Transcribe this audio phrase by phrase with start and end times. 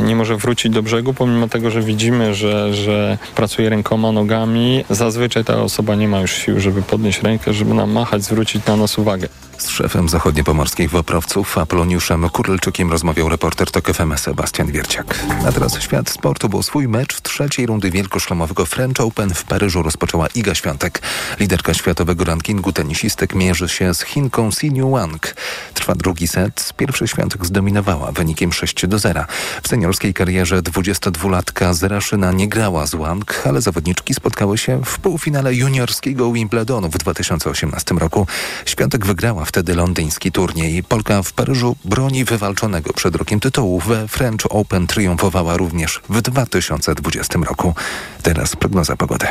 [0.00, 4.84] nie może wrócić do brzegu, pomimo tego, że widzimy, że, że pracuje rękoma, nogami.
[4.90, 8.76] Zazwyczaj ta osoba nie ma już sił, żeby podnieść rękę, żeby nam machać, zwrócić na
[8.76, 9.28] nas uwagę.
[9.58, 15.18] Z szefem zachodniopomorskich Woprowców Apoloniuszem Kurylczykiem rozmawiał reporter TOK FM Sebastian Wierciak.
[15.48, 19.82] A teraz świat sportu, bo swój mecz w trzeciej rundy wielkoszlemowego French Open w Paryżu
[19.82, 21.02] rozpoczęła Iga Świątek.
[21.40, 25.34] Liderka światowego rankingu tenisistek mierzy się z Chinką Siniu Wang.
[25.74, 26.72] Trwa drugi set.
[26.76, 29.24] Pierwszy Świątek zdominowała wynikiem 6 do 0.
[29.62, 35.54] W seniorskiej karierze 22-latka Zeraszyna nie grała z Wang, ale zawodniczki spotkały się w półfinale
[35.54, 38.26] juniorskiego Wimbledonu w 2018 roku.
[38.66, 40.82] Świątek wygrała wtedy londyński turniej.
[40.82, 43.80] Polka w Paryżu broni wywalczonego przed rokiem tytułu.
[43.80, 47.74] We French Open triumfowała również w 2020 roku.
[48.22, 49.26] Teraz prognoza pogody.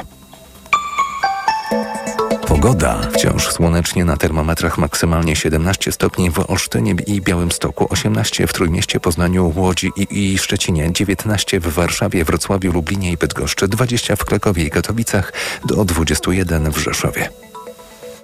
[2.48, 3.02] Pogoda.
[3.14, 9.54] Wciąż słonecznie na termometrach maksymalnie 17 stopni w Olsztynie i Białymstoku, 18 w Trójmieście, Poznaniu,
[9.56, 14.70] Łodzi i, i Szczecinie, 19 w Warszawie, Wrocławiu, Lublinie i Bydgoszczy, 20 w Krakowie i
[14.70, 15.34] Katowicach,
[15.66, 17.30] do 21 w Rzeszowie.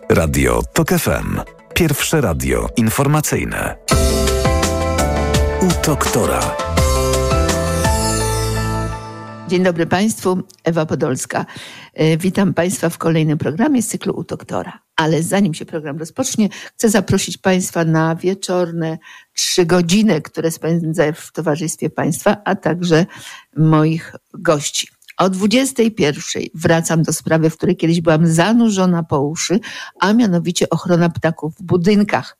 [0.10, 1.59] Radio TOK FM.
[1.80, 3.76] Pierwsze radio informacyjne.
[5.62, 6.58] U doktora.
[9.48, 11.46] Dzień dobry Państwu, Ewa Podolska.
[11.94, 14.80] E, witam Państwa w kolejnym programie z cyklu U Doktora.
[14.96, 18.98] Ale zanim się program rozpocznie, chcę zaprosić Państwa na wieczorne
[19.34, 23.06] trzy godziny, które spędzę w towarzystwie Państwa, a także
[23.58, 24.88] moich gości.
[25.20, 29.60] O 21 wracam do sprawy, w której kiedyś byłam zanurzona po uszy,
[30.00, 32.38] a mianowicie ochrona ptaków w budynkach.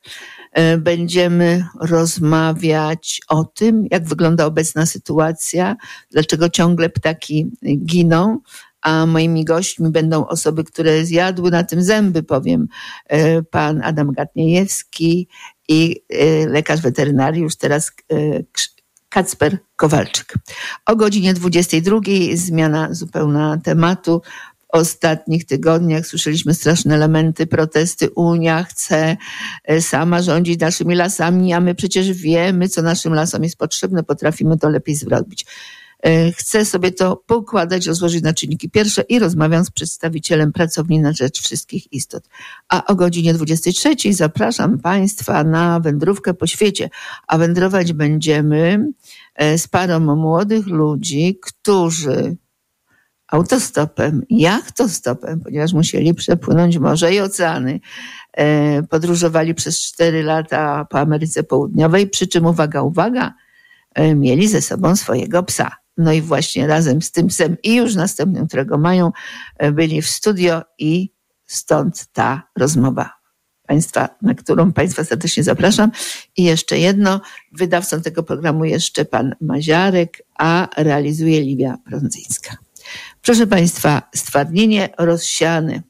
[0.52, 5.76] E, będziemy rozmawiać o tym, jak wygląda obecna sytuacja,
[6.10, 7.50] dlaczego ciągle ptaki
[7.84, 8.38] giną,
[8.82, 12.68] a moimi gośćmi będą osoby, które zjadły na tym zęby, powiem,
[13.06, 15.28] e, pan Adam Gatniejewski
[15.68, 17.92] i e, lekarz weterynariusz, teraz
[19.10, 20.34] Kacper Kowalczyk.
[20.86, 22.00] O godzinie 22
[22.34, 24.22] zmiana zupełna tematu.
[24.58, 28.10] W ostatnich tygodniach słyszeliśmy straszne elementy, protesty.
[28.10, 29.16] Unia chce
[29.64, 34.58] e, sama rządzić naszymi lasami, a my przecież wiemy, co naszym lasom jest potrzebne, potrafimy
[34.58, 35.46] to lepiej zrobić.
[36.02, 41.12] E, chcę sobie to poukładać, rozłożyć na czynniki pierwsze i rozmawiam z przedstawicielem pracowni na
[41.12, 42.28] rzecz wszystkich istot.
[42.68, 46.90] A o godzinie 23 zapraszam Państwa na wędrówkę po świecie,
[47.26, 48.86] a wędrować będziemy
[49.34, 52.36] e, z parą młodych ludzi, którzy
[53.28, 57.80] autostopem, jachtostopem, ponieważ musieli przepłynąć morze i oceany,
[58.32, 63.34] e, podróżowali przez cztery lata po Ameryce Południowej, przy czym uwaga, uwaga,
[64.14, 65.80] mieli ze sobą swojego psa.
[66.00, 69.12] No i właśnie razem z tym psem i już następnym, którego mają,
[69.58, 71.12] e, byli w studio i
[71.46, 73.10] stąd ta rozmowa
[73.66, 75.90] Państwa, na którą Państwa serdecznie zapraszam.
[76.36, 77.20] I jeszcze jedno,
[77.52, 82.56] wydawcą tego programu jest Szczepan Maziarek, a realizuje Liwia Prądzyńska.
[83.22, 85.82] Proszę Państwa, stwardnienie rozsiane.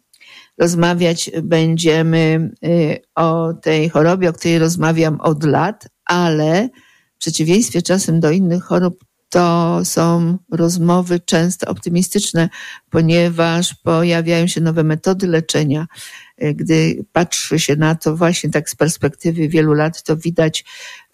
[0.59, 6.69] Rozmawiać będziemy y, o tej chorobie, o której rozmawiam od lat, ale
[7.15, 12.49] w przeciwieństwie czasem do innych chorób, to są rozmowy często optymistyczne,
[12.91, 15.87] ponieważ pojawiają się nowe metody leczenia.
[16.55, 20.65] Gdy patrzy się na to właśnie tak z perspektywy wielu lat, to widać,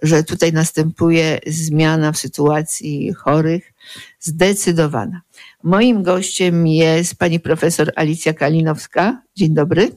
[0.03, 3.73] że tutaj następuje zmiana w sytuacji chorych,
[4.21, 5.21] zdecydowana.
[5.63, 9.23] Moim gościem jest pani profesor Alicja Kalinowska.
[9.37, 9.91] Dzień dobry.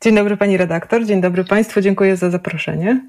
[0.00, 3.08] Dzień dobry pani redaktor, dzień dobry państwu, dziękuję za zaproszenie.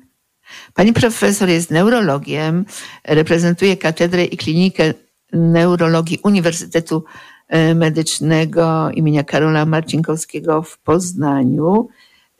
[0.73, 2.65] Pani profesor jest neurologiem,
[3.03, 4.93] reprezentuje katedrę i klinikę
[5.33, 7.03] neurologii Uniwersytetu
[7.47, 11.89] e, Medycznego imienia Karola Marcinkowskiego w Poznaniu.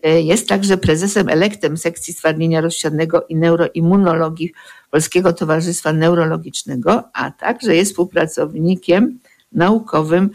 [0.03, 4.51] E, jest także prezesem elektem sekcji stwardnienia rozsianego i neuroimmunologii
[4.91, 9.19] Polskiego Towarzystwa Neurologicznego, a także jest współpracownikiem
[9.51, 10.29] naukowym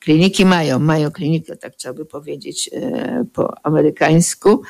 [0.00, 4.62] kliniki mają, mają klinikę, tak trzeba by powiedzieć e, po amerykańsku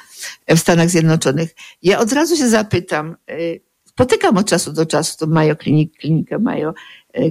[0.48, 1.54] w Stanach Zjednoczonych.
[1.82, 3.36] Ja od razu się zapytam, e,
[3.84, 6.74] spotykam od czasu do czasu tą Mayo Clinic, klinikę Mayo,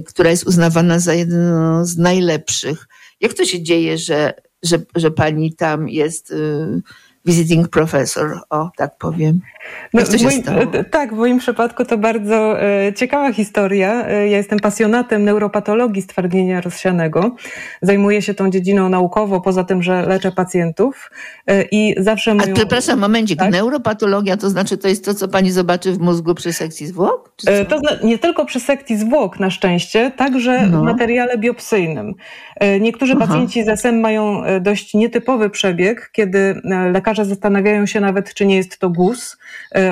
[0.06, 2.88] która jest uznawana za jedną z najlepszych.
[3.20, 6.34] Jak to się dzieje, że, że, że pani tam jest
[7.26, 9.40] visiting professor, o tak powiem.
[9.94, 10.60] No, stało?
[10.72, 14.06] E, tak, w moim przypadku to bardzo e, ciekawa historia.
[14.06, 17.36] E, ja jestem pasjonatem neuropatologii stwardnienia rozsianego.
[17.82, 21.10] Zajmuję się tą dziedziną naukowo, poza tym, że leczę pacjentów
[21.46, 22.52] e, i zawsze moją...
[22.52, 23.52] A przepraszam, momencik, tak?
[23.52, 27.32] neuropatologia to znaczy to jest to, co pani zobaczy w mózgu przy sekcji zwłok?
[27.46, 30.80] E, to nie tylko przy sekcji zwłok na szczęście, także no.
[30.80, 32.14] w materiale biopsyjnym.
[32.56, 33.26] E, niektórzy Aha.
[33.26, 36.60] pacjenci z SM mają dość nietypowy przebieg, kiedy
[36.92, 39.36] lekarze lekarze zastanawiają się nawet, czy nie jest to guz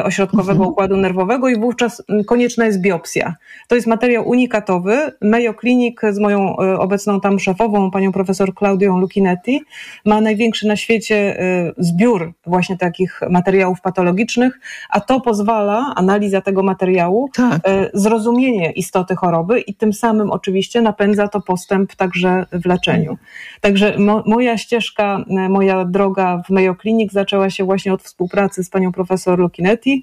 [0.04, 0.70] ośrodkowego mhm.
[0.70, 3.34] układu nerwowego i wówczas konieczna jest biopsja.
[3.68, 5.12] To jest materiał unikatowy.
[5.22, 9.60] Mayo Clinic z moją obecną tam szefową, panią profesor Claudią Lucinetti,
[10.04, 11.36] ma największy na świecie
[11.78, 14.60] zbiór właśnie takich materiałów patologicznych,
[14.90, 17.60] a to pozwala, analiza tego materiału, tak.
[17.94, 23.18] zrozumienie istoty choroby i tym samym oczywiście napędza to postęp także w leczeniu.
[23.60, 28.64] Także mo, moja ścieżka, e, moja droga w Mayo Clinic zaczęła się właśnie od współpracy
[28.64, 30.02] z panią profesor Lukinetti,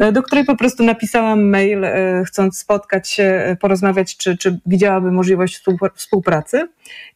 [0.00, 5.12] e, do której po prostu napisałam mail, e, chcąc spotkać się, porozmawiać, czy, czy widziałaby
[5.12, 5.62] możliwość
[5.94, 6.68] współpracy.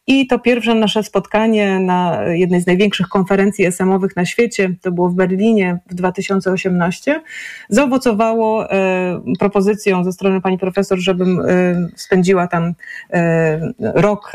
[0.07, 5.09] I to pierwsze nasze spotkanie na jednej z największych konferencji SM-owych na świecie, to było
[5.09, 7.21] w Berlinie w 2018,
[7.69, 8.67] zaowocowało
[9.39, 11.41] propozycją ze strony pani profesor, żebym
[11.95, 12.73] spędziła tam
[13.79, 14.31] rok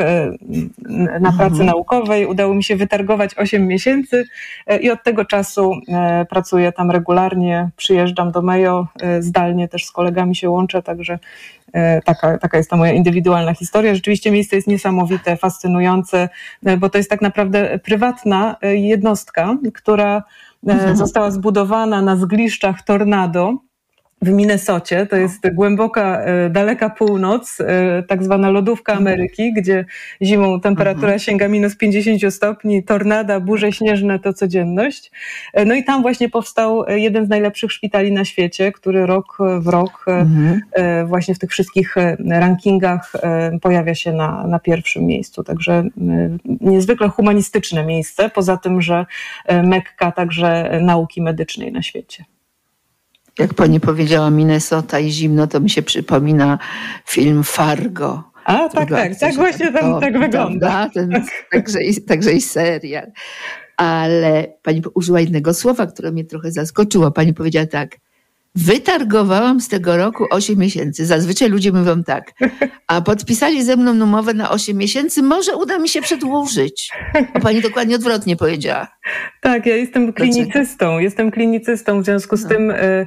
[1.21, 1.67] na pracy mhm.
[1.67, 2.27] naukowej.
[2.27, 4.25] Udało mi się wytargować 8 miesięcy
[4.67, 9.93] e, i od tego czasu e, pracuję tam regularnie, przyjeżdżam do e, zdalnie też z
[9.93, 11.19] kolegami się łączę, także
[12.05, 13.95] taka, taka jest ta moja indywidualna historia.
[13.95, 16.29] Rzeczywiście miejsce jest niesamowite, fascynujące,
[16.79, 20.23] bo to jest tak naprawdę prywatna jednostka, która
[20.67, 20.97] mhm.
[20.97, 23.66] została zbudowana na zgliszczach tornado
[24.23, 25.07] w Minnesocie.
[25.07, 29.07] To jest głęboka, e, daleka północ, e, tak zwana lodówka mhm.
[29.07, 29.85] Ameryki, gdzie
[30.23, 31.19] zimą temperatura mhm.
[31.19, 35.11] sięga minus 50 stopni, tornada, burze śnieżne to codzienność.
[35.53, 39.69] E, no i tam właśnie powstał jeden z najlepszych szpitali na świecie, który rok w
[39.69, 40.61] rok mhm.
[41.07, 41.95] właśnie w tych wszystkich
[42.29, 43.13] rankingach
[43.63, 45.45] pojawia się na, na pierwszym miejscu.
[45.45, 45.85] Także
[46.61, 49.07] niezwykle humanistyczne miejsce, poza tym, że
[49.65, 52.25] Mekka także nauki medycznej na świecie
[53.39, 56.59] jak pani powiedziała Minnesota i zimno, to mi się przypomina
[57.07, 58.25] film Fargo.
[58.45, 60.91] A, tak, tak, tak właśnie tam tak wygląda.
[60.95, 61.25] Ten, tak.
[61.53, 63.13] Także, i, także i serial.
[63.77, 67.11] Ale pani użyła innego słowa, które mnie trochę zaskoczyło.
[67.11, 67.97] Pani powiedziała tak,
[68.57, 71.07] Wytargowałam z tego roku 8 miesięcy.
[71.07, 72.33] Zazwyczaj ludzie mówią tak.
[72.87, 75.23] A podpisali ze mną umowę na 8 miesięcy.
[75.23, 76.91] Może uda mi się przedłużyć.
[77.35, 78.89] A pani dokładnie odwrotnie powiedziała.
[79.41, 80.99] Tak, ja jestem klinicystą.
[80.99, 82.01] Jestem klinicystą.
[82.01, 82.49] W związku z no.
[82.49, 83.07] tym y,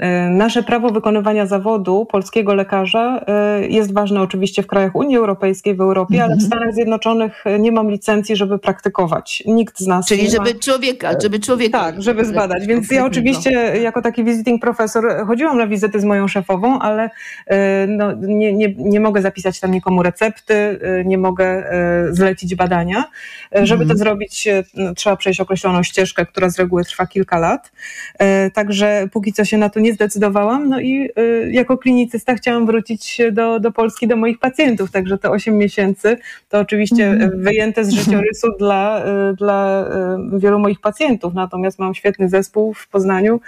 [0.00, 5.74] E, nasze prawo wykonywania zawodu polskiego lekarza e, jest ważne oczywiście w krajach Unii Europejskiej,
[5.74, 6.46] w Europie, ale w mhm.
[6.46, 9.42] Stanach Zjednoczonych nie mam licencji, żeby praktykować.
[9.46, 10.60] Nikt z nas Czyli żeby ma...
[10.60, 11.80] człowieka, żeby człowieka.
[11.80, 12.66] Tak, żeby zbadać.
[12.66, 13.50] Więc ja oczywiście
[13.82, 17.10] jako taki visiting profesor chodziłam na wizyty z moją szefową, ale
[17.88, 21.64] no, nie, nie, nie mogę zapisać tam nikomu recepty, nie mogę
[22.10, 23.04] zlecić badania.
[23.52, 23.98] Żeby to mhm.
[23.98, 27.72] zrobić, no, trzeba przejść określoną ścieżkę, która z reguły trwa kilka lat.
[28.54, 30.68] Także póki co się na to nie zdecydowałam.
[30.68, 34.90] No i y, jako klinicysta chciałam wrócić do, do Polski, do moich pacjentów.
[34.90, 36.16] Także te 8 miesięcy
[36.48, 37.42] to oczywiście mm.
[37.42, 39.84] wyjęte z życiorysu dla, y, dla
[40.38, 41.34] wielu moich pacjentów.
[41.34, 43.40] Natomiast mam świetny zespół w Poznaniu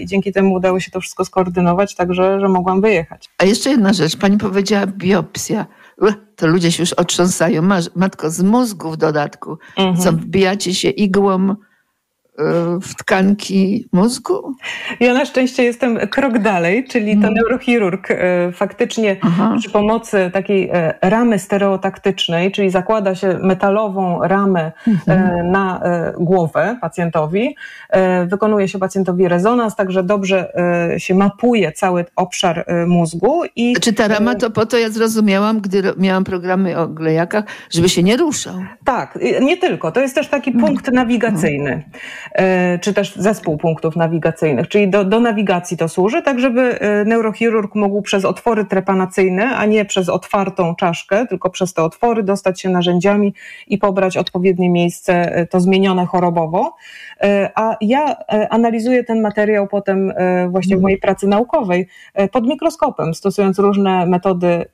[0.00, 3.30] i dzięki temu udało się to wszystko skoordynować, także że mogłam wyjechać.
[3.38, 4.16] A jeszcze jedna rzecz.
[4.16, 5.66] Pani powiedziała biopsja
[6.36, 7.62] to ludzie się już otrząsają.
[7.94, 9.58] Matko, z mózgu w dodatku.
[9.76, 9.96] Mhm.
[9.96, 11.54] Co, wbijacie się igłą
[12.80, 14.54] w tkanki mózgu?
[15.00, 17.34] Ja na szczęście jestem krok dalej, czyli to mhm.
[17.34, 19.56] neurochirurg e, faktycznie Aha.
[19.58, 25.50] przy pomocy takiej e, ramy stereotaktycznej, czyli zakłada się metalową ramę e, mhm.
[25.50, 25.80] na
[26.18, 27.56] głowę pacjentowi,
[28.26, 30.52] wykonuje się pacjentowi rezonans, także dobrze
[30.98, 33.42] się mapuje cały obszar mózgu.
[33.56, 33.76] I...
[33.80, 38.02] Czy ta rama to po to ja zrozumiałam, gdy miałam programy o glejakach, żeby się
[38.02, 38.54] nie ruszał?
[38.84, 39.92] Tak, nie tylko.
[39.92, 40.66] To jest też taki mhm.
[40.66, 41.82] punkt nawigacyjny.
[42.32, 47.04] E, czy też zespół punktów nawigacyjnych, czyli do, do nawigacji to służy, tak żeby e,
[47.04, 52.60] neurochirurg mógł przez otwory trepanacyjne, a nie przez otwartą czaszkę, tylko przez te otwory dostać
[52.60, 53.34] się narzędziami
[53.66, 56.74] i pobrać odpowiednie miejsce, e, to zmienione chorobowo.
[57.54, 58.16] A ja
[58.50, 60.12] analizuję ten materiał potem
[60.48, 61.86] właśnie w mojej pracy naukowej
[62.32, 64.64] pod mikroskopem, stosując różne metody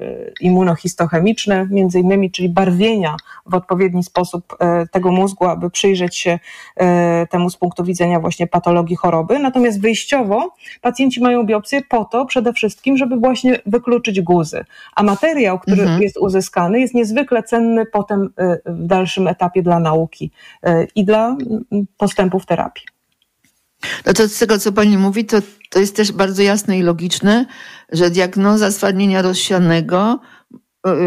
[0.41, 3.17] immunohistochemiczne, między innymi, czyli barwienia
[3.47, 4.57] w odpowiedni sposób
[4.91, 6.39] tego mózgu, aby przyjrzeć się
[7.31, 9.39] temu z punktu widzenia właśnie patologii choroby.
[9.39, 14.65] Natomiast wyjściowo pacjenci mają biopsję po to przede wszystkim, żeby właśnie wykluczyć guzy.
[14.97, 16.03] A materiał, który mhm.
[16.03, 20.31] jest uzyskany, jest niezwykle cenny potem y, w dalszym etapie dla nauki
[20.67, 22.85] y, i dla mm, postępów terapii.
[24.07, 25.39] No to z tego, co pani mówi, to,
[25.71, 27.47] to jest też bardzo jasne i logiczne,
[27.93, 30.21] że diagnoza stwardnienia rozsianego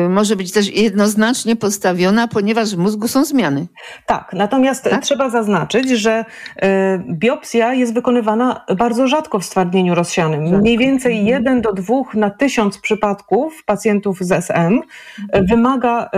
[0.09, 3.67] może być też jednoznacznie postawiona, ponieważ w mózgu są zmiany.
[4.05, 5.03] Tak, natomiast tak?
[5.03, 6.25] trzeba zaznaczyć, że
[6.57, 6.63] y,
[7.09, 10.43] biopsja jest wykonywana bardzo rzadko w stwardnieniu rozsianym.
[10.43, 10.57] Rzadko.
[10.57, 11.27] Mniej więcej mhm.
[11.27, 14.81] jeden do dwóch na tysiąc przypadków pacjentów z SM
[15.21, 15.45] mhm.
[15.49, 16.09] wymaga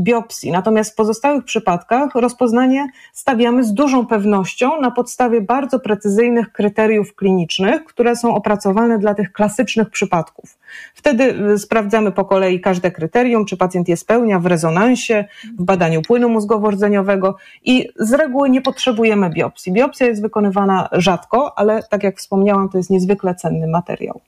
[0.00, 0.52] biopsji.
[0.52, 7.84] Natomiast w pozostałych przypadkach rozpoznanie stawiamy z dużą pewnością na podstawie bardzo precyzyjnych kryteriów klinicznych,
[7.84, 10.59] które są opracowane dla tych klasycznych przypadków.
[10.94, 15.24] Wtedy sprawdzamy po kolei każde kryterium, czy pacjent je spełnia w rezonansie,
[15.58, 17.34] w badaniu płynu mózgowo-rdzeniowego
[17.64, 19.72] i z reguły nie potrzebujemy biopsji.
[19.72, 24.20] Biopsja jest wykonywana rzadko, ale tak jak wspomniałam, to jest niezwykle cenny materiał.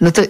[0.00, 0.22] No to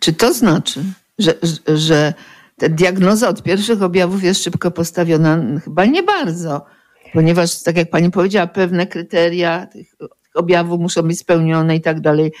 [0.00, 0.80] czy to znaczy,
[1.18, 1.34] że,
[1.66, 2.14] że
[2.56, 5.38] ta diagnoza od pierwszych objawów jest szybko postawiona?
[5.64, 6.66] Chyba nie bardzo,
[7.12, 9.94] ponieważ, tak jak pani powiedziała, pewne kryteria tych
[10.34, 12.32] objawów muszą być spełnione i tak dalej.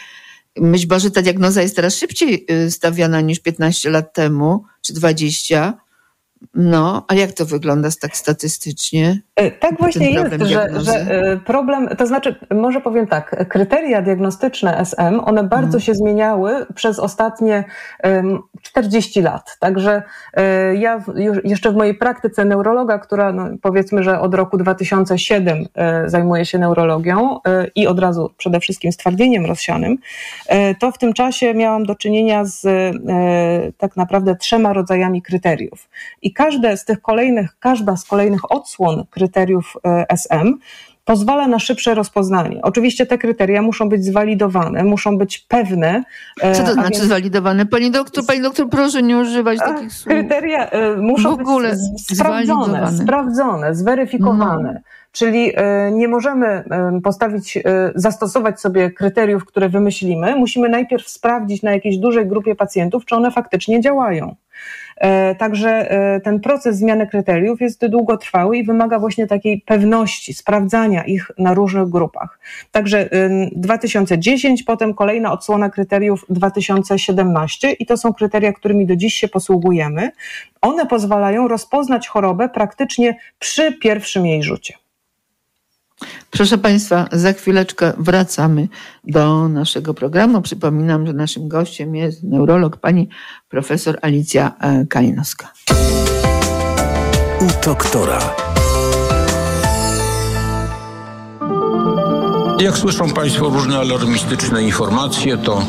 [0.56, 5.78] Myślę, że ta diagnoza jest teraz szybciej y, stawiana niż 15 lat temu, czy 20.
[6.54, 9.20] No, a jak to wygląda tak statystycznie?
[9.36, 14.78] E, tak właśnie jest, że, że, e, problem, to znaczy, może powiem tak, kryteria diagnostyczne
[14.78, 15.80] SM, one bardzo hmm.
[15.80, 17.64] się zmieniały przez ostatnie
[18.62, 19.56] 40 lat.
[19.60, 20.02] Także
[20.34, 25.66] e, ja już, jeszcze w mojej praktyce neurologa, która no, powiedzmy, że od roku 2007
[26.06, 27.38] zajmuje się neurologią
[27.74, 29.98] i od razu przede wszystkim stwardnieniem rozsianym,
[30.80, 32.66] to w tym czasie miałam do czynienia z
[33.78, 35.88] tak naprawdę trzema rodzajami kryteriów.
[36.22, 40.58] I każde z tych kolejnych, każda z kolejnych odsłon kryteriów e, SM
[41.04, 42.62] pozwala na szybsze rozpoznanie.
[42.62, 46.04] Oczywiście te kryteria muszą być zwalidowane, muszą być pewne.
[46.40, 47.04] E, Co to znaczy więc...
[47.04, 47.66] zwalidowane?
[47.66, 50.14] Pani doktor, pani doktor, proszę nie używać takich słów.
[50.14, 51.46] Kryteria e, muszą być
[51.98, 54.72] sprawdzone, sprawdzone, zweryfikowane.
[54.74, 54.80] No.
[55.12, 55.52] Czyli
[55.92, 56.64] nie możemy
[57.04, 57.58] postawić,
[57.94, 60.36] zastosować sobie kryteriów, które wymyślimy.
[60.36, 64.36] Musimy najpierw sprawdzić na jakiejś dużej grupie pacjentów, czy one faktycznie działają.
[65.00, 65.90] E, także
[66.24, 71.88] ten proces zmiany kryteriów jest długotrwały i wymaga właśnie takiej pewności, sprawdzania ich na różnych
[71.88, 72.38] grupach.
[72.70, 73.08] Także
[73.52, 80.10] 2010, potem kolejna odsłona kryteriów 2017 i to są kryteria, którymi do dziś się posługujemy.
[80.60, 84.74] One pozwalają rozpoznać chorobę praktycznie przy pierwszym jej rzucie.
[86.30, 88.68] Proszę Państwa, za chwileczkę wracamy
[89.04, 90.42] do naszego programu.
[90.42, 93.08] Przypominam, że naszym gościem jest neurolog pani
[93.48, 95.52] profesor Alicja e, Kalinowska.
[97.40, 98.34] U doktora.
[102.60, 105.62] Jak słyszą Państwo różne alarmistyczne informacje, to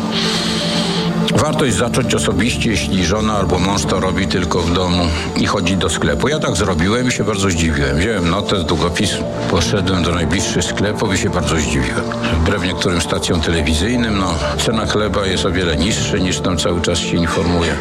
[1.35, 5.03] Warto jest zacząć osobiście, jeśli żona albo mąż to robi tylko w domu
[5.37, 6.27] i chodzi do sklepu.
[6.27, 7.97] Ja tak zrobiłem i się bardzo zdziwiłem.
[7.97, 9.11] Wziąłem notę, długopis,
[9.49, 12.03] poszedłem do najbliższych sklepów i się bardzo zdziwiłem.
[12.41, 14.33] Wbrew niektórym stacjom telewizyjnym, no,
[14.65, 17.75] cena chleba jest o wiele niższa niż tam cały czas się informuje.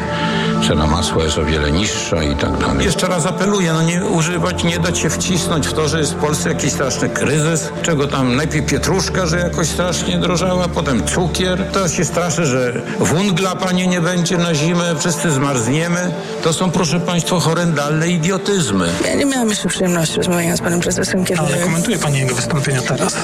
[0.69, 2.85] Cena masła jest o wiele niższa i tak dalej.
[2.85, 6.16] Jeszcze raz apeluję, no nie używać, nie dać się wcisnąć w to, że jest w
[6.16, 11.64] Polsce jakiś straszny kryzys, czego tam najpierw pietruszka, że jakoś strasznie drożała, potem cukier.
[11.73, 16.12] To się straszy, że wungla dla pani nie będzie na zimę, wszyscy zmarzniemy.
[16.42, 18.88] To są, proszę państwa, horrendalne idiotyzmy.
[19.06, 21.40] Ja nie miałam jeszcze przyjemności rozmawiania z panem prezesem, kiedy...
[21.40, 23.16] Ale komentuje pani jego wystąpienia teraz?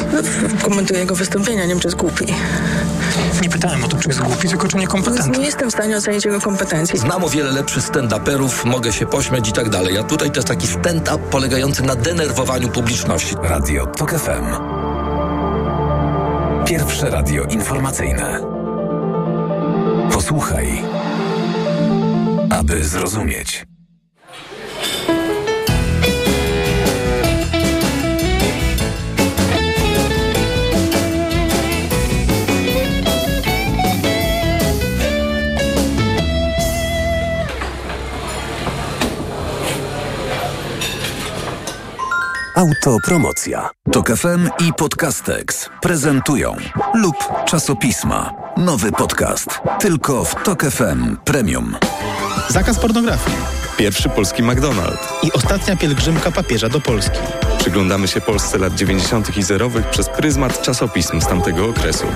[0.62, 2.34] Komentuję jego wystąpienia, nie wiem, czy jest głupi.
[3.42, 5.38] Nie pytałem o to, czy jest głupi, tylko czy niekompetentny.
[5.38, 6.98] Nie jestem w stanie ocenić jego kompetencji.
[6.98, 9.98] Znam o wiele lepszych stand-uperów, mogę się pośmiać i tak dalej.
[9.98, 13.34] A tutaj to jest taki stand-up polegający na denerwowaniu publiczności.
[13.42, 14.46] Radio TOK FM.
[16.66, 18.45] Pierwsze radio informacyjne.
[20.26, 20.82] Posłuchaj,
[22.50, 23.66] aby zrozumieć.
[42.56, 43.70] Autopromocja.
[43.92, 46.56] Tok FM i Podcastex prezentują
[46.94, 48.34] lub czasopisma.
[48.56, 49.60] Nowy podcast.
[49.80, 51.76] Tylko w Tok FM Premium.
[52.48, 53.36] Zakaz pornografii.
[53.76, 55.06] Pierwszy polski McDonald's.
[55.22, 57.18] I ostatnia pielgrzymka papieża do Polski.
[57.58, 59.36] Przyglądamy się Polsce lat 90.
[59.36, 62.06] i zerowych przez pryzmat czasopism z tamtego okresu.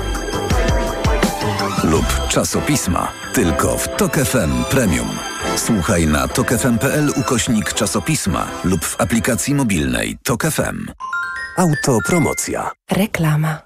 [1.85, 3.13] Lub czasopisma.
[3.33, 5.30] Tylko w Tok FM Premium.
[5.57, 10.87] Słuchaj na tokefm.pl ukośnik czasopisma lub w aplikacji mobilnej Tok FM.
[11.57, 12.71] Autopromocja.
[12.91, 13.59] Reklama.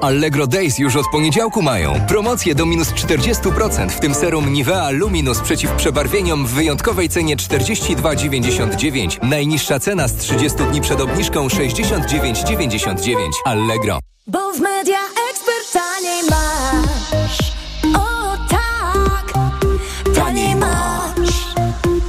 [0.00, 2.00] Allegro Days już od poniedziałku mają.
[2.08, 9.18] Promocje do minus 40%, w tym serum Nivea Luminous przeciw przebarwieniom w wyjątkowej cenie 42,99.
[9.22, 13.14] Najniższa cena z 30 dni przed obniżką 69,99.
[13.44, 13.98] Allegro.
[14.26, 14.98] Bo w media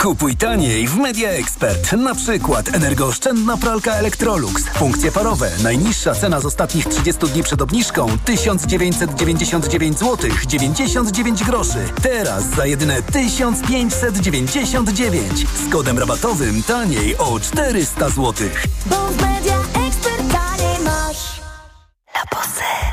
[0.01, 1.93] Kupuj taniej w Media Expert.
[1.93, 4.63] Na przykład energooszczędna pralka Electrolux.
[4.74, 5.51] Funkcje parowe.
[5.63, 11.79] Najniższa cena z ostatnich 30 dni przed obniżką 1999 zł 99 groszy.
[12.01, 15.46] Teraz za jedyne 1599.
[15.67, 18.34] Z kodem rabatowym taniej o 400 zł.
[18.86, 21.41] Bo w Media Expert taniej masz.
[22.15, 22.90] La Posse.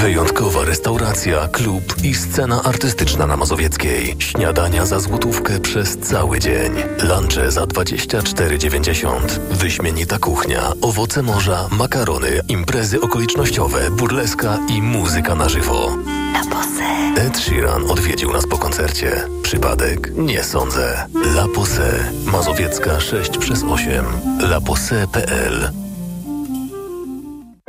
[0.00, 4.16] Wyjątkowa restauracja, klub i scena artystyczna na Mazowieckiej.
[4.18, 6.72] Śniadania za złotówkę przez cały dzień.
[7.02, 9.20] Lunche za 24,90.
[9.50, 15.96] Wyśmienita kuchnia, owoce morza, makarony, imprezy okolicznościowe, burleska i muzyka na żywo.
[16.34, 17.22] La Posse.
[17.26, 19.24] Ed Sheeran odwiedził nas po koncercie.
[19.42, 20.12] Przypadek?
[20.16, 21.06] Nie sądzę.
[21.34, 22.12] La Posse.
[22.24, 24.04] Mazowiecka 6 przez 8.
[24.40, 25.89] laposse.pl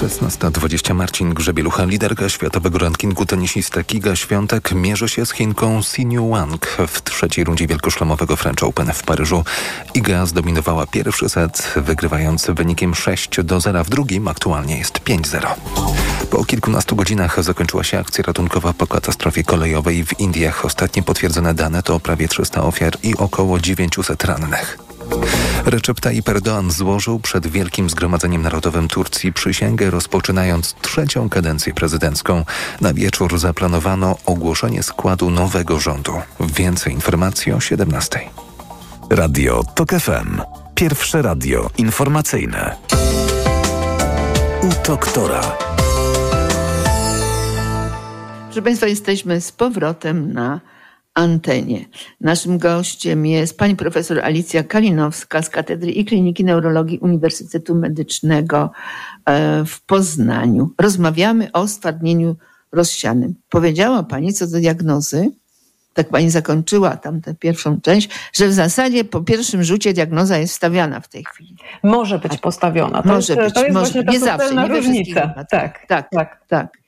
[0.00, 6.66] 16.20 Marcin Grzebielucha, liderka światowego rankingu tenisista Kiga Świątek mierzy się z Chinką Siniu Wang
[6.88, 9.44] w trzeciej rundzie wielkoszlemowego French Open w Paryżu.
[9.94, 13.84] Iga zdominowała pierwszy set, wygrywając wynikiem 6 do 0.
[13.84, 15.46] W drugim aktualnie jest 5-0.
[16.30, 20.64] Po kilkunastu godzinach zakończyła się akcja ratunkowa po katastrofie kolejowej w Indiach.
[20.64, 24.89] Ostatnie potwierdzone dane to prawie 300 ofiar i około 900 rannych.
[25.66, 32.44] Recep Tayyip Erdoğan złożył przed Wielkim Zgromadzeniem Narodowym Turcji przysięgę, rozpoczynając trzecią kadencję prezydencką.
[32.80, 36.12] Na wieczór zaplanowano ogłoszenie składu nowego rządu.
[36.40, 38.20] Więcej informacji o 17.
[39.10, 40.40] Radio TOK FM.
[40.74, 42.76] Pierwsze radio informacyjne.
[44.62, 45.40] U doktora.
[48.46, 50.60] Proszę Państwa, jesteśmy z powrotem na
[51.14, 51.84] antenie.
[52.20, 58.70] Naszym gościem jest pani profesor Alicja Kalinowska z Katedry i Kliniki Neurologii Uniwersytetu Medycznego
[59.24, 60.70] e, w Poznaniu.
[60.78, 62.36] Rozmawiamy o stwardnieniu
[62.72, 63.34] rozsianym.
[63.48, 65.30] Powiedziała pani co do diagnozy,
[65.94, 70.54] tak pani zakończyła tam tę pierwszą część, że w zasadzie po pierwszym rzucie diagnoza jest
[70.54, 71.56] stawiana w tej chwili.
[71.82, 73.02] Może być postawiona.
[73.02, 75.44] To może jest, być, to jest może, nie zawsze, nie różnica.
[75.50, 76.79] Tak, tak, tak, tak.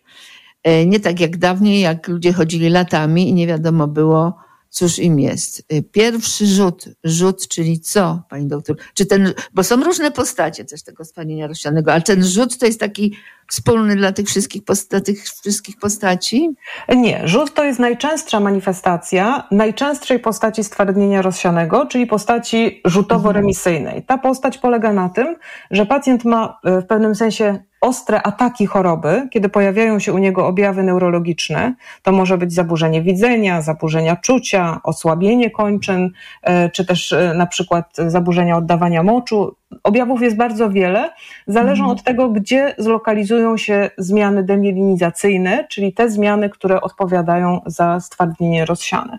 [0.65, 4.37] E, Nie tak jak dawniej, jak ludzie chodzili latami i nie wiadomo było,
[4.71, 5.65] cóż im jest.
[5.69, 8.77] E, Pierwszy rzut, rzut, czyli co, pani doktor?
[8.95, 12.81] Czy ten, bo są różne postacie też tego stwardnienia rozsianego, ale ten rzut to jest
[12.81, 13.17] taki
[13.53, 14.63] wspólny dla tych wszystkich,
[15.05, 16.51] tych wszystkich postaci?
[16.97, 24.03] Nie, rzut to jest najczęstsza manifestacja najczęstszej postaci stwardnienia rozsianego, czyli postaci rzutowo-remisyjnej.
[24.03, 25.37] Ta postać polega na tym,
[25.71, 30.47] że pacjent ma e, w pewnym sensie ostre ataki choroby, kiedy pojawiają się u niego
[30.47, 31.75] objawy neurologiczne.
[32.03, 36.11] To może być zaburzenie widzenia, zaburzenia czucia, osłabienie kończyn,
[36.43, 39.57] e, czy też e, na przykład zaburzenia oddawania moczu.
[39.83, 41.11] Objawów jest bardzo wiele,
[41.47, 48.65] zależą od tego, gdzie zlokalizują się zmiany demielinizacyjne, czyli te zmiany, które odpowiadają za stwardnienie
[48.65, 49.19] rozsiane.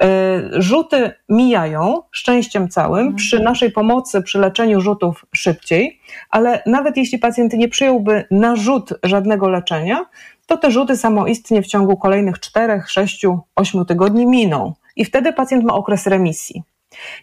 [0.00, 7.18] E, Rzuty mijają szczęściem całym przy naszej pomocy, przy leczeniu rzutów szybciej, ale nawet jeśli
[7.18, 10.06] pacjent nie przyjąłby na rzut żadnego leczenia,
[10.46, 15.64] to te rzuty samoistnie w ciągu kolejnych 4, 6, 8 tygodni miną i wtedy pacjent
[15.64, 16.62] ma okres remisji.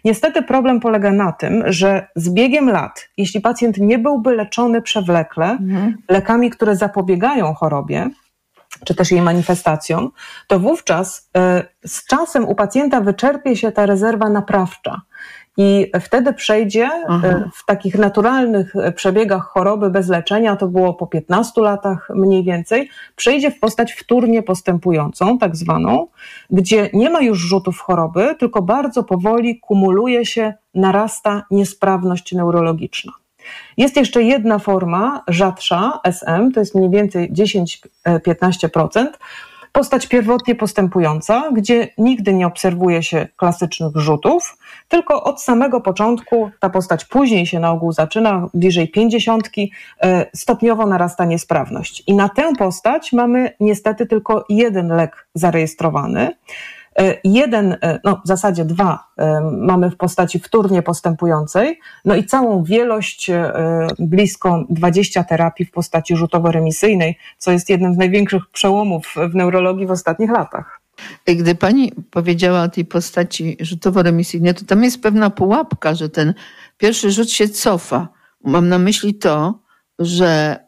[0.04, 5.58] Niestety problem polega na tym, że z biegiem lat, jeśli pacjent nie byłby leczony przewlekle
[6.08, 8.10] lekami, które zapobiegają chorobie,
[8.84, 10.10] czy też jej manifestacjom,
[10.46, 15.00] to wówczas e, z czasem u pacjenta wyczerpie się ta rezerwa naprawcza.
[15.56, 21.06] I wtedy przejdzie e, w takich naturalnych e, przebiegach choroby bez leczenia, to było po
[21.06, 26.06] 15 latach mniej więcej, przejdzie w postać wtórnie postępującą, tak zwaną,
[26.50, 33.12] gdzie nie ma już rzutów choroby, tylko bardzo powoli kumuluje się, narasta niesprawność neurologiczna.
[33.76, 39.06] Jest jeszcze jedna forma, rzadsza, SM, to jest mniej więcej 10-15%,
[39.74, 44.56] postać pierwotnie postępująca, gdzie nigdy nie obserwuje się klasycznych rzutów,
[44.88, 50.86] tylko od samego początku ta postać później się na ogół zaczyna, bliżej pięćdziesiątki, e, stopniowo
[50.86, 52.02] narasta niesprawność.
[52.06, 56.32] I na tę postać mamy niestety tylko jeden lek zarejestrowany.
[57.24, 59.08] Jeden, no w zasadzie dwa
[59.52, 63.30] mamy w postaci wtórnie postępującej, no i całą wielość,
[63.98, 69.90] blisko 20 terapii w postaci rzutowo-remisyjnej, co jest jednym z największych przełomów w neurologii w
[69.90, 70.80] ostatnich latach.
[71.26, 76.34] Gdy pani powiedziała o tej postaci rzutowo-remisyjnej, to tam jest pewna pułapka, że ten
[76.78, 78.08] pierwszy rzut się cofa.
[78.44, 79.58] Mam na myśli to,
[79.98, 80.64] że,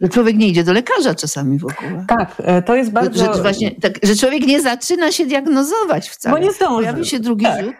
[0.00, 2.04] że człowiek nie idzie do lekarza czasami w ogóle.
[2.08, 3.34] Tak, e, to jest bardzo...
[3.34, 6.36] Że, właśnie, tak, że człowiek nie zaczyna się diagnozować wcale.
[6.36, 6.76] Bo nie zdąży.
[6.76, 7.64] Pojawi się drugi tak.
[7.64, 7.74] rzut.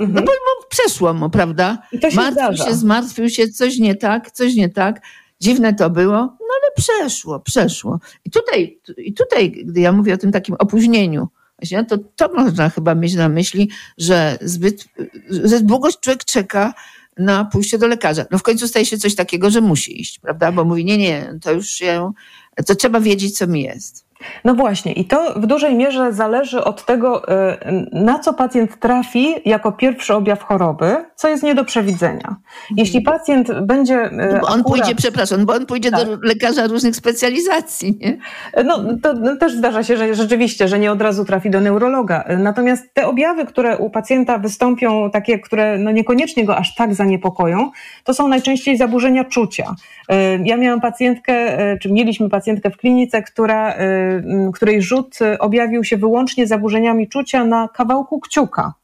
[0.00, 0.14] Mhm.
[0.14, 1.78] No bo, bo przeszło mu, prawda?
[1.92, 2.64] I to się Martwił zdarza.
[2.64, 5.00] się, zmartwił się, coś nie tak, coś nie tak.
[5.40, 8.00] Dziwne to było, no ale przeszło, przeszło.
[8.24, 11.28] I tutaj, i tutaj gdy ja mówię o tym takim opóźnieniu,
[11.58, 14.84] właśnie, to, to można chyba mieć na myśli, że zbyt,
[15.30, 16.74] że długo człowiek czeka
[17.18, 18.26] na pójście do lekarza.
[18.30, 20.52] No w końcu staje się coś takiego, że musi iść, prawda?
[20.52, 22.12] Bo mówi, nie, nie, to już się,
[22.66, 24.05] to trzeba wiedzieć, co mi jest.
[24.44, 27.32] No właśnie, i to w dużej mierze zależy od tego, y,
[27.92, 32.36] na co pacjent trafi jako pierwszy objaw choroby, co jest nie do przewidzenia.
[32.76, 34.06] Jeśli pacjent będzie.
[34.06, 36.04] y, No bo on akurat- pójdzie, przepraszam, bo on pójdzie Tak.
[36.04, 38.18] do lekarza różnych specjalizacji, nie?
[38.64, 42.24] No, to no, też zdarza się, że rzeczywiście, że nie od razu trafi do neurologa.
[42.38, 47.70] Natomiast te objawy, które u pacjenta wystąpią, takie, które no niekoniecznie go aż tak zaniepokoją,
[48.04, 49.74] to są najczęściej zaburzenia czucia.
[50.12, 53.76] Y, Ja miałam pacjentkę, y, czy mieliśmy pacjentkę w klinice, która, y,
[54.54, 58.74] której rzut y, objawił się wyłącznie zaburzeniami czucia na kawałku kciuka.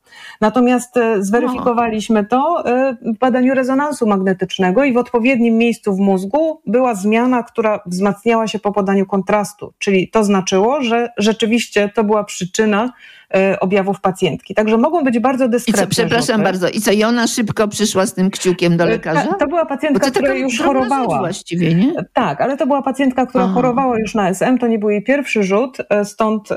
[0.41, 6.61] Natomiast e, zweryfikowaliśmy to e, w badaniu rezonansu magnetycznego i w odpowiednim miejscu w mózgu
[6.67, 12.25] była zmiana, która wzmacniała się po podaniu kontrastu, czyli to znaczyło, że rzeczywiście to była
[12.25, 12.93] przyczyna
[13.35, 14.55] e, objawów pacjentki.
[14.55, 18.07] Także mogą być bardzo I dyskretne co, przepraszam bardzo, i co, i ona szybko przyszła
[18.07, 19.23] z tym kciukiem do lekarza?
[19.27, 21.19] ta- To była pacjentka, która już chorowała.
[21.19, 21.93] właściwie, nie?
[22.13, 23.53] Tak, ale to była pacjentka, która Aha.
[23.55, 26.49] chorowała już na SM, to nie był jej pierwszy rzut, stąd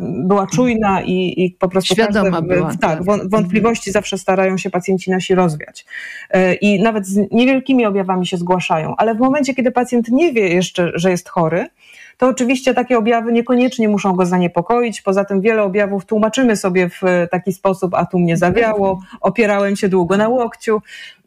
[0.00, 5.10] była czujna i, i po prostu Świadoma każde, była, tak, wątpliwości zawsze starają się pacjenci
[5.10, 5.86] nasi rozwiać.
[6.30, 10.48] E, I nawet z niewielkimi objawami się zgłaszają, ale w momencie, kiedy pacjent nie wie
[10.48, 11.66] jeszcze, że jest chory,
[12.20, 15.02] to oczywiście takie objawy niekoniecznie muszą go zaniepokoić.
[15.02, 19.76] Poza tym wiele objawów tłumaczymy sobie w e, taki sposób, a tu mnie zawiało, opierałem
[19.76, 20.82] się długo na łokciu.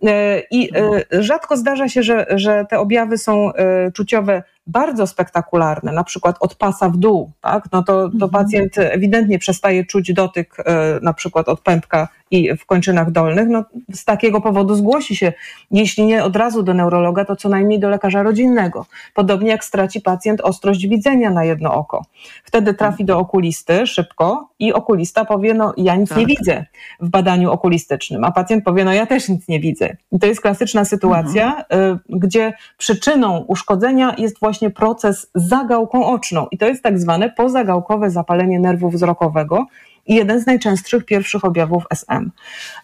[0.08, 5.92] E, I e, rzadko zdarza się, że, że te objawy są e, czuciowe bardzo spektakularne,
[5.92, 7.63] na przykład od pasa w dół, tak?
[7.72, 10.58] no to, to pacjent ewidentnie przestaje czuć dotyk
[11.02, 13.63] na przykład od pępka i w kończynach dolnych, no
[13.94, 15.34] z takiego powodu zgłosi się,
[15.72, 18.86] jeśli nie od razu do neurologa, to co najmniej do lekarza rodzinnego.
[19.13, 22.06] Podobnie jak straci pacjent ostrość widzenia na jedno oko.
[22.44, 26.28] Wtedy trafi do okulisty szybko i okulista powie, no ja nic nie Tak.
[26.28, 26.66] widzę
[27.00, 29.92] w badaniu okulistycznym, a pacjent powie, no ja też nic nie widzę.
[30.12, 31.65] I to jest klasyczna sytuacja, y,
[32.10, 38.60] gdzie przyczyną uszkodzenia jest właśnie proces zagałką oczną i to jest tak zwane pozagałkowe zapalenie
[38.60, 39.65] nerwu wzrokowego
[40.06, 42.32] i jeden z najczęstszych pierwszych objawów SM.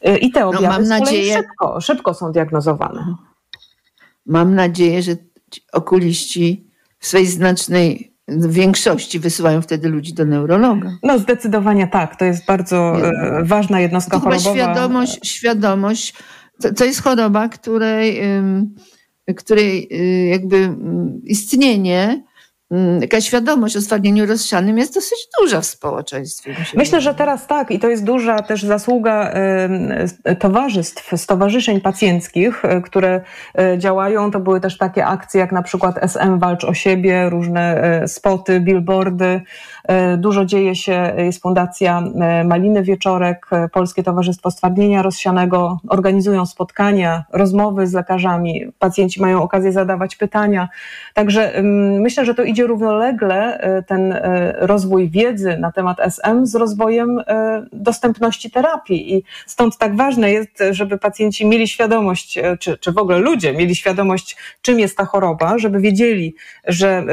[0.07, 3.15] Y, I te objawy mam z kolei nadzieję- szybko, szybko są diagnozowane.
[4.25, 5.11] Mam nadzieję, że
[5.51, 6.67] ci okuliści
[6.99, 8.09] w swej znacznej
[8.49, 10.89] większości wysyłają wtedy ludzi do neurologa.
[11.03, 14.53] No zdecydowanie tak, to jest bardzo e, ważna jednostka To chorobowa.
[14.55, 16.13] świadomość, świadomość
[16.61, 18.21] to, to jest choroba, której,
[19.35, 20.75] której y, jakby
[21.23, 22.23] istnienie,
[22.71, 26.55] ym, jaka świadomość o stwardnieniu rozsianym jest dosyć duża w społeczeństwie.
[26.75, 29.34] Myślę, że teraz tak i to jest duża też zasługa
[30.39, 33.21] towarzystw, stowarzyszeń pacjenckich, e, które
[33.58, 34.32] e, działają.
[34.32, 38.60] To były też takie akcje jak na przykład SM Walcz o siebie, różne e, spoty,
[38.60, 39.41] billboardy.
[40.17, 42.03] Dużo dzieje się, jest Fundacja
[42.45, 45.79] Maliny Wieczorek, Polskie Towarzystwo Stwardnienia Rozsianego.
[45.88, 48.65] Organizują spotkania, rozmowy z lekarzami.
[48.79, 50.69] Pacjenci mają okazję zadawać pytania.
[51.13, 51.53] Także
[51.99, 57.19] myślę, że to idzie równolegle e, ten e, rozwój wiedzy na temat SM z rozwojem
[57.19, 59.13] e, dostępności terapii.
[59.15, 63.75] I stąd tak ważne jest, żeby pacjenci mieli świadomość, czy, czy w ogóle ludzie mieli
[63.75, 66.35] świadomość, czym jest ta choroba, żeby wiedzieli,
[66.67, 67.03] że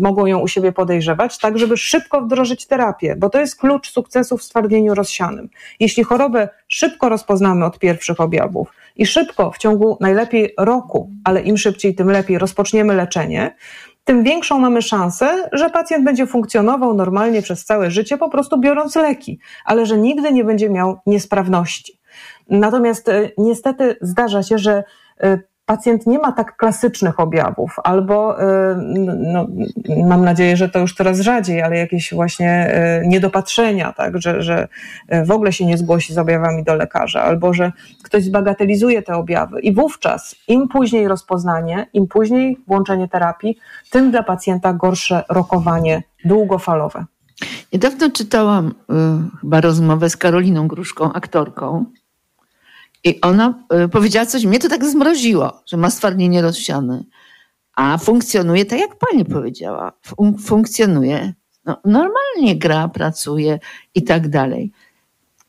[0.00, 4.38] mogą ją u siebie podejrzewać, tak żeby szybko wdrożyć terapię, bo to jest klucz sukcesu
[4.38, 5.48] w stwardnieniu rozsianym.
[5.80, 11.56] Jeśli chorobę szybko rozpoznamy od pierwszych objawów i szybko, w ciągu najlepiej roku, ale im
[11.56, 13.54] szybciej, tym lepiej, rozpoczniemy leczenie,
[14.08, 18.96] tym większą mamy szansę, że pacjent będzie funkcjonował normalnie przez całe życie, po prostu biorąc
[18.96, 22.00] leki, ale że nigdy nie będzie miał niesprawności.
[22.50, 24.84] Natomiast e, niestety zdarza się, że
[25.20, 28.76] e, pacjent nie ma tak klasycznych objawów, albo e,
[29.18, 29.46] no,
[30.06, 34.68] mam nadzieję, że to już coraz rzadziej, ale jakieś właśnie e, niedopatrzenia, tak, że, że
[35.08, 37.72] e, w ogóle się nie zgłosi z objawami do lekarza, albo że
[38.04, 39.60] ktoś zbagatelizuje te objawy.
[39.60, 43.58] I wówczas im później rozpoznanie, im później włączenie terapii,
[43.90, 47.04] tym dla pacjenta gorsze rokowanie długofalowe.
[47.72, 48.72] Niedawno czytałam y,
[49.40, 51.84] chyba rozmowę z Karoliną Gruszką, aktorką,
[53.04, 57.04] i ona y, powiedziała coś, mnie to tak zmroziło, że ma stwardnienie rozsiane,
[57.74, 59.92] a funkcjonuje tak, jak pani powiedziała.
[60.02, 61.34] Fun funkcjonuje,
[61.64, 63.58] no, normalnie gra, pracuje
[63.94, 64.72] i tak dalej.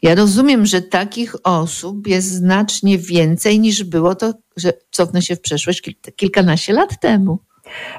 [0.01, 5.41] Ja rozumiem, że takich osób jest znacznie więcej niż było to, że cofnę się w
[5.41, 5.81] przeszłość
[6.15, 7.39] kilkanaście lat temu.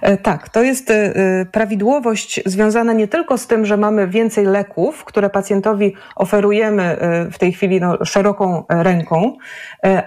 [0.00, 1.12] E, tak, to jest e,
[1.52, 7.38] prawidłowość związana nie tylko z tym, że mamy więcej leków, które pacjentowi oferujemy e, w
[7.38, 9.36] tej chwili no, szeroką ręką,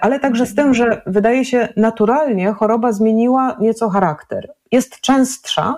[0.00, 4.52] ale także z tym, że wydaje się naturalnie choroba zmieniła nieco charakter.
[4.72, 5.74] Jest częstsza,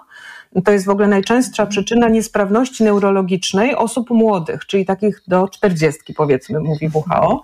[0.65, 6.61] to jest w ogóle najczęstsza przyczyna niesprawności neurologicznej osób młodych, czyli takich do 40, powiedzmy,
[6.61, 7.43] mówi WHO.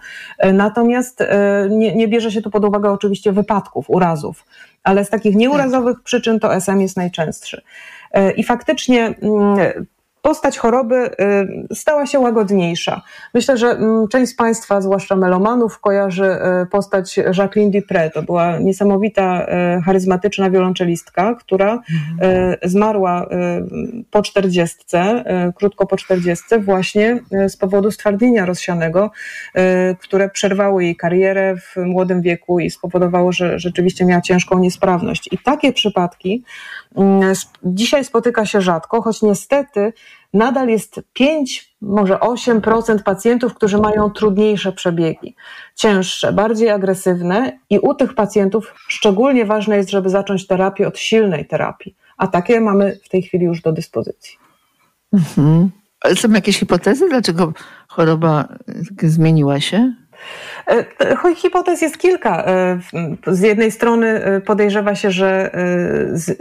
[0.52, 1.22] Natomiast
[1.70, 4.44] nie, nie bierze się tu pod uwagę oczywiście wypadków, urazów
[4.82, 7.62] ale z takich nieurazowych przyczyn to SM jest najczęstszy.
[8.12, 9.86] E, I faktycznie mm,
[10.22, 11.10] postać choroby
[11.70, 13.02] y, stała się łagodniejsza.
[13.34, 18.10] Myślę, że mm, część z Państwa, zwłaszcza melomanów, kojarzy y, postać Jacqueline Dupré.
[18.10, 19.46] To była niesamowita,
[19.78, 21.82] y, charyzmatyczna wiolonczelistka, która
[22.62, 23.26] zmarła
[24.10, 25.24] po czterdziestce,
[25.56, 29.10] krótko po czterdziestce, właśnie z powodu stwardnienia rozsianego,
[30.00, 35.28] które przerwało jej karierę w młodym wieku i spowodowało, że rzeczywiście miała ciężką niesprawność.
[35.32, 36.44] I takie przypadki
[37.64, 39.92] dzisiaj spotyka się rzadko, choć niestety
[40.34, 45.36] nadal jest 5, może 8% pacjentów, którzy mają trudniejsze przebiegi,
[45.74, 51.46] cięższe, bardziej agresywne i u tych pacjentów szczególnie ważne jest, żeby zacząć terapię od silnej
[51.46, 54.38] terapii, a takie mamy w tej chwili już do dyspozycji.
[55.12, 55.70] Mhm.
[56.14, 57.52] Są jakieś hipotezy, dlaczego
[57.88, 58.48] choroba
[59.02, 59.94] zmieniła się?
[60.66, 62.44] E, hipotez jest kilka.
[62.46, 62.78] E,
[63.26, 65.50] z jednej strony e, podejrzewa się, że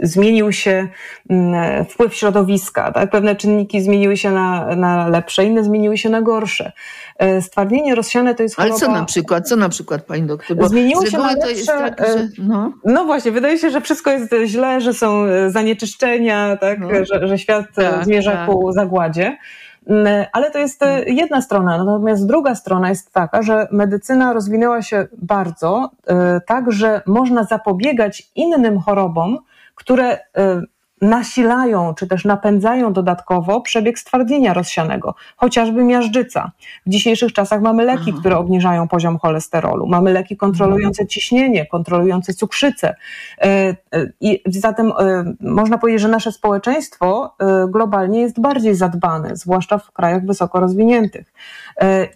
[0.00, 0.88] zmienił się
[1.30, 3.10] mm, wpływ środowiska, tak?
[3.10, 6.72] pewne czynniki zmieniły się na, na lepsze, inne zmieniły się na gorsze.
[7.40, 8.74] Stwardnienie rozsiane to jest choroba...
[8.74, 10.56] Ale co na przykład, co na przykład pani doktor?
[10.56, 12.28] Bo zmieniło się na lepsze, tak, że...
[12.38, 12.72] no.
[12.84, 16.78] no właśnie, wydaje się, że wszystko jest źle, że są zanieczyszczenia, tak?
[16.78, 16.88] No.
[17.04, 18.48] Że, że świat tak, zmierza tak.
[18.48, 19.36] ku zagładzie.
[19.86, 21.84] Mm, ale to jest e, jedna strona.
[21.84, 28.30] Natomiast druga strona jest taka, że medycyna rozwinęła się bardzo, e, tak że można zapobiegać
[28.36, 29.38] innym chorobom,
[29.74, 30.62] które e,
[31.02, 36.50] nasilają czy też napędzają dodatkowo przebieg stwardnienia rozsianego, chociażby miażdżyca.
[36.86, 38.16] W dzisiejszych czasach mamy leki, Aha.
[38.20, 42.94] które obniżają poziom cholesterolu, mamy leki kontrolujące ciśnienie, kontrolujące cukrzycę.
[43.38, 43.76] E, e,
[44.20, 47.36] I zatem e, można powiedzieć, że nasze społeczeństwo
[47.68, 51.32] globalnie jest bardziej zadbane, zwłaszcza w krajach wysoko rozwiniętych.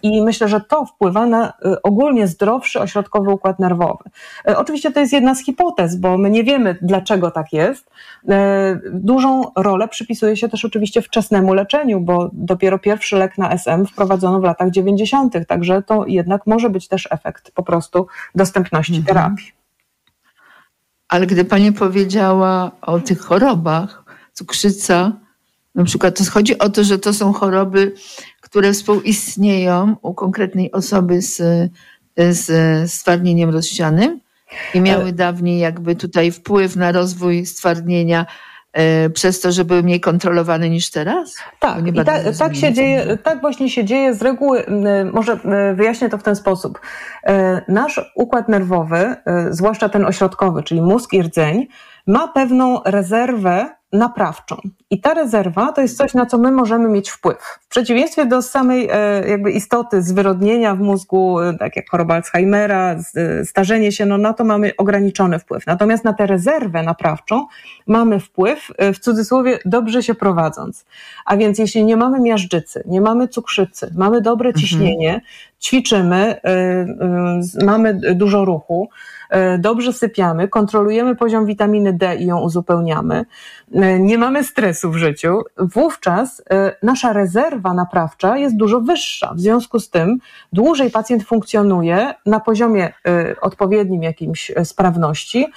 [0.03, 4.03] I myślę, że to wpływa na ogólnie zdrowszy ośrodkowy układ nerwowy.
[4.45, 7.89] Oczywiście to jest jedna z hipotez, bo my nie wiemy, dlaczego tak jest
[8.91, 14.39] Dużą rolę przypisuje się też oczywiście wczesnemu leczeniu, bo dopiero pierwszy lek na SM wprowadzono
[14.39, 19.15] w latach 90., także to jednak może być też efekt po prostu dostępności mhm.
[19.15, 19.51] terapii.
[21.09, 25.11] Ale gdy Pani powiedziała o tych chorobach, cukrzyca,
[25.75, 27.93] na przykład, to chodzi o to, że to są choroby,
[28.41, 31.41] które współistnieją u konkretnej osoby z,
[32.17, 34.19] z stwardnieniem rozsianym
[34.73, 38.25] i miały dawniej jakby tutaj wpływ na rozwój stwardnienia
[39.13, 41.35] przez to, że były mniej kontrolowane niż teraz?
[41.59, 44.65] Tak, i ta, tak się dzieje, tak właśnie się dzieje z reguły,
[45.13, 45.39] może
[45.75, 46.79] wyjaśnię to w ten sposób.
[47.23, 51.67] E, nasz układ nerwowy, e, zwłaszcza ten ośrodkowy, czyli mózg i rdzeń,
[52.07, 54.55] ma pewną rezerwę naprawczą.
[54.89, 57.37] I ta rezerwa to jest coś, na co my możemy mieć wpływ.
[57.61, 62.95] W przeciwieństwie do samej e, jakby istoty zwyrodnienia w mózgu, e, tak jak choroba Alzheimera,
[63.15, 65.67] e, starzenie się, no na to mamy ograniczony wpływ.
[65.67, 67.45] Natomiast na tę rezerwę naprawczą
[67.87, 70.85] mamy wpływ, w cudzysłowie, dobrze się prowadząc.
[71.25, 74.61] A więc jeśli nie mamy miażdżycy, nie mamy cukrzycy, mamy dobre mhm.
[74.61, 75.21] ciśnienie, mhm.
[75.61, 76.35] ćwiczymy,
[77.65, 78.89] mamy dużo ruchu,
[79.59, 83.25] dobrze sypiamy, kontrolujemy poziom witaminy D i ją uzupełniamy,
[83.73, 89.33] e, nie mamy stresu w życiu, wówczas e, nasza rezerwa naprawcza jest dużo wyższa.
[89.33, 90.17] W związku z tym
[90.53, 92.93] dłużej pacjent funkcjonuje na poziomie
[93.41, 95.47] odpowiednim jakimś sprawności,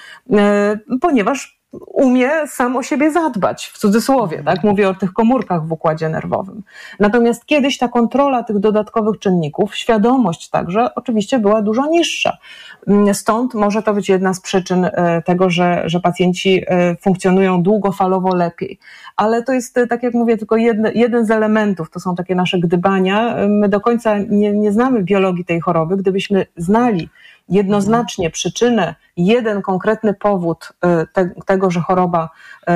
[1.01, 4.65] ponieważ umie sam o siebie zadbać, w cudzysłowie, tak?
[4.65, 6.63] Mówię o tych komórkach w układzie nerwowym.
[7.01, 12.39] Natomiast kiedyś ta kontrola tych dodatkowych czynników, świadomość także oczywiście była dużo niższa.
[12.87, 17.63] Mm, stąd może to być jedna z przyczyn e, tego, że, że pacjenci e, funkcjonują
[17.63, 18.79] długofalowo lepiej.
[19.17, 22.35] Ale to jest, e, tak jak mówię, tylko jedne, jeden z elementów, to są takie
[22.35, 23.37] nasze gdybania.
[23.49, 25.97] My do końca nie, nie znamy biologii tej choroby.
[25.97, 27.09] Gdybyśmy znali
[27.51, 32.29] jednoznacznie przyczynę, jeden konkretny powód y, te, tego, że choroba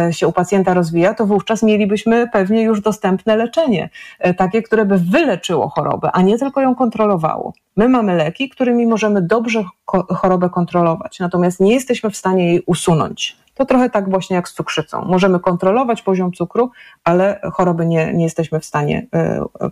[0.08, 3.90] y, się u pacjenta rozwija, to wówczas mielibyśmy pewnie już dostępne leczenie,
[4.26, 7.52] y, takie, które by wyleczyło chorobę, a nie tylko ją kontrolowało.
[7.76, 9.64] My mamy leki, którymi możemy dobrze
[10.08, 13.37] chorobę kontrolować, natomiast nie jesteśmy w stanie jej usunąć.
[13.54, 15.04] To trochę tak właśnie jak z cukrzycą.
[15.04, 16.70] Możemy kontrolować poziom cukru,
[17.04, 19.06] ale choroby nie, nie jesteśmy w stanie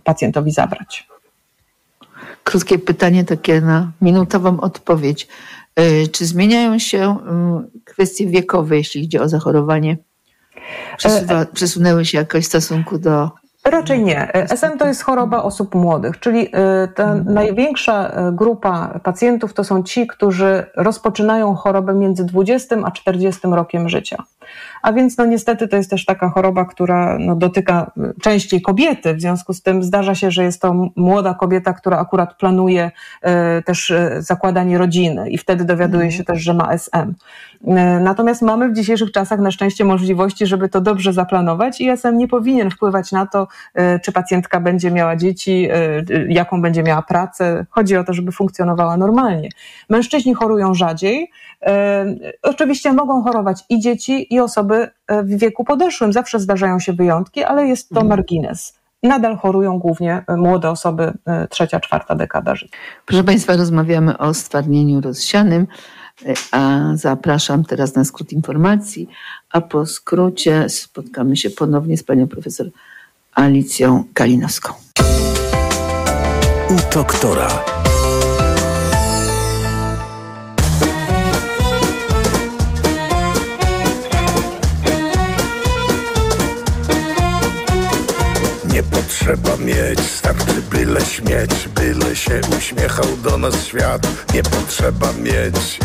[0.03, 1.07] pacjentowi zabrać.
[2.53, 5.27] Krótkie pytanie takie na minutową odpowiedź.
[5.79, 7.17] Y, czy zmieniają się
[7.85, 9.97] kwestie wiekowe, jeśli chodzi o zachorowanie?
[10.97, 13.31] Przesuwa, e, przesunęły się jakoś w stosunku do
[13.65, 14.33] Raczej nie.
[14.33, 16.49] SM to jest choroba osób młodych, czyli
[16.95, 17.33] ta mhm.
[17.33, 24.23] największa grupa pacjentów to są ci, którzy rozpoczynają chorobę między 20 a 40 rokiem życia.
[24.81, 29.21] A więc no niestety to jest też taka choroba, która no, dotyka częściej kobiety, w
[29.21, 32.91] związku z tym zdarza się, że jest to młoda kobieta, która akurat planuje
[33.65, 37.13] też zakładanie rodziny i wtedy dowiaduje się też, że ma SM.
[38.01, 42.27] Natomiast mamy w dzisiejszych czasach na szczęście możliwości, żeby to dobrze zaplanować i SM nie
[42.27, 43.47] powinien wpływać na to, E,
[44.03, 47.65] czy pacjentka będzie miała dzieci, e, jaką będzie miała pracę.
[47.69, 49.49] Chodzi o to, żeby funkcjonowała normalnie.
[49.89, 51.31] Mężczyźni chorują rzadziej.
[52.41, 56.13] Oczywiście mogą chorować i dzieci, i osoby w wieku podeszłym.
[56.13, 58.09] Zawsze zdarzają się wyjątki, ale jest to mhm.
[58.09, 61.13] margines nadal chorują głównie młode osoby,
[61.49, 62.77] trzecia, czwarta dekada życia.
[63.05, 65.67] Proszę Państwa, rozmawiamy o stwardnieniu rozsianym,
[66.51, 69.07] a zapraszam teraz na skrót informacji,
[69.51, 72.67] a po skrócie spotkamy się ponownie z panią profesor
[73.35, 74.73] Alicją Kalinowską.
[76.69, 77.47] U doktora.
[88.73, 94.07] Nie potrzeba mieć, starczy byle śmieć, byle się uśmiechał do nas świat.
[94.33, 95.79] Nie potrzeba mieć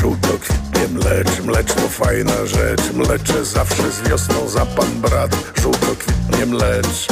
[0.00, 5.86] żółto kwitnie mlecz, mlecz to fajna rzecz, mlecze zawsze z wiosną za pan brat, żółto
[5.98, 7.06] kwitnie mlecz.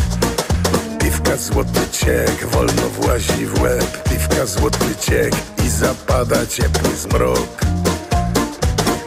[1.00, 5.34] Piwka złoty ciek, wolno włazi w łeb, piwka złoty ciek
[5.66, 7.60] i zapada ciepły zmrok.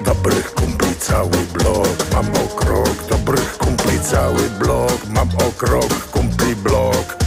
[0.05, 7.18] Dobrych kumpli cały blok, mam okrok, dobrych kumpli cały blok, mam okrok, kumpli blok.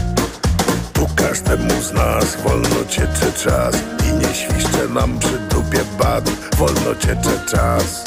[1.32, 3.74] Każdemu z nas wolno ciecze czas
[4.08, 8.04] i nie świszcze nam przy dupie bat, wolno ciecze czas.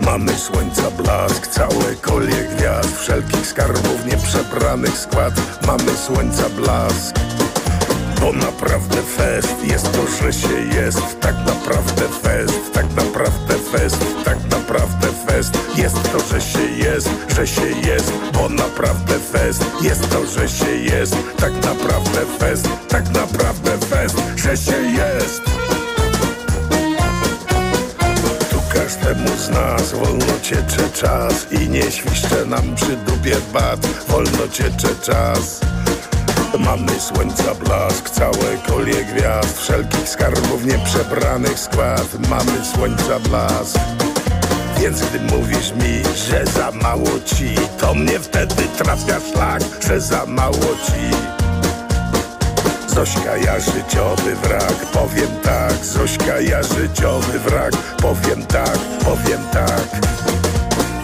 [0.00, 5.32] Mamy słońca blask, całe kolie gwiazd, wszelkich skarbów nieprzebranych skład.
[5.66, 7.27] Mamy słońca blask.
[8.20, 9.54] Bo naprawdę fest.
[9.64, 11.20] Jest to, że się jest.
[11.20, 13.98] Tak naprawdę fest, tak naprawdę fest.
[14.24, 15.58] Tak naprawdę fest.
[15.76, 17.10] Jest to, że się jest.
[17.36, 19.64] Że się jest, bo naprawdę fest.
[19.82, 21.16] Jest to, że się jest.
[21.36, 24.16] Tak naprawdę fest, tak naprawdę fest.
[24.36, 25.42] Że się jest.
[28.74, 33.86] Każdemu z nas wolno ciecze czas I nie świszcze nam przy dubie bat.
[34.08, 35.60] Wolno ciecze czas
[36.56, 42.28] Mamy słońca blask, całe kolie gwiazd Wszelkich skarbów nieprzebranych skład.
[42.30, 43.78] Mamy słońca blask.
[44.80, 50.26] Więc gdy mówisz mi, że za mało ci To mnie wtedy trafia szlak, że za
[50.26, 51.16] mało ci.
[52.94, 55.84] Zośka, ja życiowy wrak, powiem tak.
[55.84, 59.88] Zośka, ja życiowy wrak, powiem tak, powiem tak.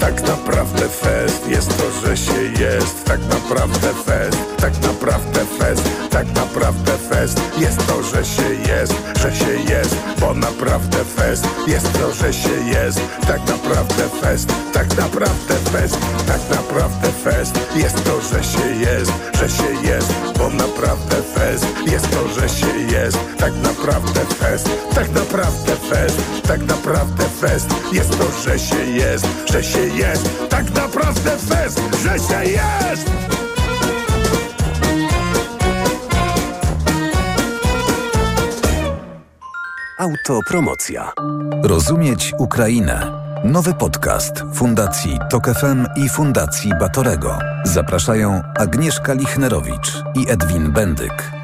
[0.01, 3.05] Tak naprawdę fest jest to, że się jest.
[3.05, 7.41] Tak naprawdę fest, tak naprawdę fest Tak naprawdę fest.
[7.59, 11.47] Jest to, że się jest Że się jest, bo naprawdę fest.
[11.67, 17.59] Jest to, że się jest Tak naprawdę fest, tak naprawdę fest Tak naprawdę fest.
[17.77, 21.67] Jest to, że się jest Że się jest, bo naprawdę fest.
[21.87, 27.69] Jest to, że się jest Tak naprawdę fest, tak naprawdę fest Tak naprawdę fest.
[27.93, 30.49] Jest to, że się jest Że się jest.
[30.49, 33.44] Tak naprawdę fest, że się jest!
[40.05, 41.13] Autopromocja.
[41.63, 43.11] Rozumieć Ukrainę.
[43.45, 47.39] Nowy podcast Fundacji Tok FM i Fundacji Batorego.
[47.65, 51.44] Zapraszają Agnieszka Lichnerowicz i Edwin Bendyk.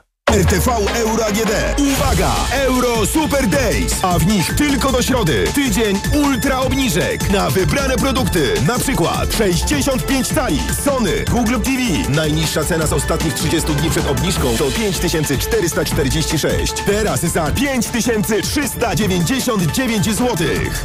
[0.31, 1.51] RTV Euro AGD.
[1.79, 2.31] Uwaga!
[2.53, 5.43] Euro Super Days, a w nich tylko do środy.
[5.55, 8.53] Tydzień ultra obniżek na wybrane produkty.
[8.67, 11.79] Na przykład 65 cali Sony Google TV.
[12.09, 16.73] Najniższa cena z ostatnich 30 dni przed obniżką to 5446.
[16.85, 20.37] Teraz za 5399 zł.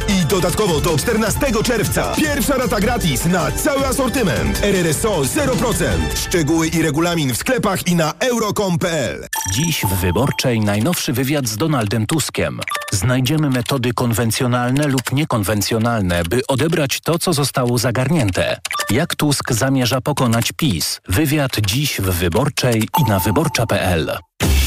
[0.07, 2.15] I dodatkowo do 14 czerwca.
[2.15, 4.63] Pierwsza rata gratis na cały asortyment.
[4.63, 5.85] RRSO 0%.
[6.15, 9.26] Szczegóły i regulamin w sklepach i na euro.com.pl.
[9.53, 12.59] Dziś w Wyborczej najnowszy wywiad z Donaldem Tuskiem.
[12.91, 18.59] Znajdziemy metody konwencjonalne lub niekonwencjonalne, by odebrać to, co zostało zagarnięte.
[18.89, 21.01] Jak Tusk zamierza pokonać PiS?
[21.09, 24.17] Wywiad dziś w Wyborczej i na wyborcza.pl.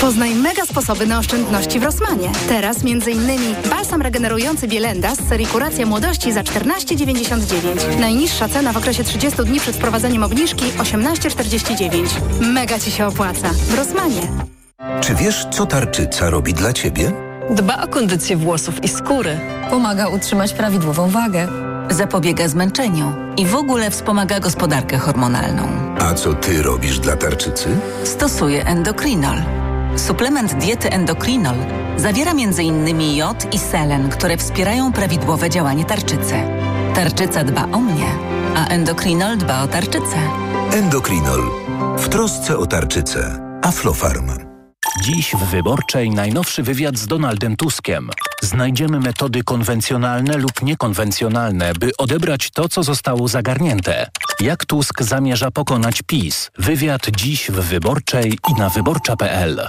[0.01, 2.30] Poznaj mega sposoby na oszczędności w Rosmanie.
[2.48, 3.55] Teraz m.in.
[3.70, 7.98] balsam regenerujący Bielenda z serii Kuracja Młodości za 14,99.
[8.01, 12.07] Najniższa cena w okresie 30 dni przed wprowadzeniem obniżki 18,49.
[12.40, 13.51] Mega Ci się opłaca.
[13.68, 14.22] W Rosmanie.
[15.01, 17.12] Czy wiesz, co tarczyca robi dla ciebie?
[17.51, 19.38] Dba o kondycję włosów i skóry.
[19.70, 21.48] Pomaga utrzymać prawidłową wagę.
[21.90, 25.68] Zapobiega zmęczeniu i w ogóle wspomaga gospodarkę hormonalną.
[25.98, 27.68] A co ty robisz dla tarczycy?
[28.05, 29.38] Stosuję endokrinol.
[29.97, 31.57] Suplement diety endokrinol
[31.97, 33.16] zawiera m.in.
[33.16, 36.34] jod i selen, które wspierają prawidłowe działanie tarczycy.
[36.95, 38.07] Tarczyca dba o mnie,
[38.57, 40.16] a endokrinol dba o tarczycę.
[40.72, 41.41] Endokrinol.
[41.99, 43.41] W trosce o tarczycę.
[43.62, 44.30] Aflofarm.
[45.03, 48.11] Dziś w Wyborczej najnowszy wywiad z Donaldem Tuskiem.
[48.43, 54.11] Znajdziemy metody konwencjonalne lub niekonwencjonalne, by odebrać to, co zostało zagarnięte.
[54.41, 56.51] Jak Tusk zamierza pokonać PiS?
[56.59, 59.68] Wywiad dziś w Wyborczej i na wyborcza.pl.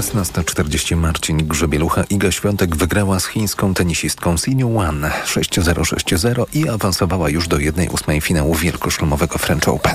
[0.00, 7.30] Szesnasta czterdzieści Marcin Grzebielucha Iga Świątek wygrała z chińską tenisistką Siniu Wan 6-0-6-0 i awansowała
[7.30, 9.94] już do 1-8 finału wielkoszlemowego French Open.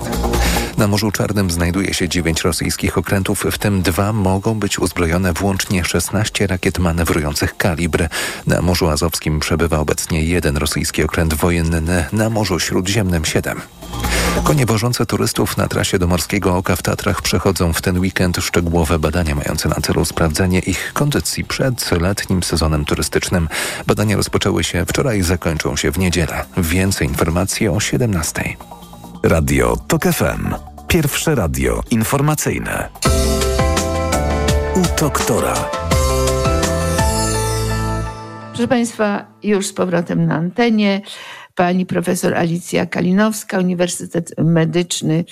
[0.78, 5.86] Na Morzu Czarnym znajduje się dziewięć rosyjskich okrętów, w tym dwa mogą być uzbrojone włącznie
[5.86, 8.08] 16 rakiet manewrujących kalibr.
[8.48, 13.62] Na Morzu Azowskim przebywa obecnie jeden rosyjski okręt wojenny, na Morzu Śródziemnym 7.
[14.44, 19.00] Konie wożące turystów na trasie do Morskiego Oka w Tatrach przechodzą w ten weekend szczegółowe
[19.00, 23.50] badania mające na celu sprawdzenie ich kondycji przed letnim sezonem turystycznym.
[23.88, 26.46] Badania rozpoczęły się wczoraj i zakończą się w niedzielę.
[26.58, 28.44] Więcej informacji o 17.
[29.24, 30.54] Radio TOK FM.
[30.88, 32.90] Pierwsze radio informacyjne.
[34.76, 35.70] U doktora.
[38.50, 41.02] Proszę Państwa, już z powrotem na antenie.
[41.56, 45.26] Pani profesor Alicja Kalinowska, Uniwersytet Medyczny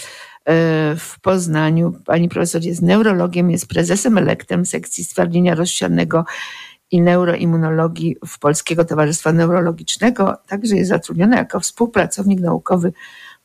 [0.98, 1.94] w Poznaniu.
[2.06, 6.26] Pani profesor jest neurologiem, jest prezesem elektem sekcji stwardnienia rozsianego
[6.92, 10.38] i neuroimmunologii w Polskiego Towarzystwa Neurologicznego.
[10.48, 12.94] Także jest zatrudniona jako współpracownik naukowy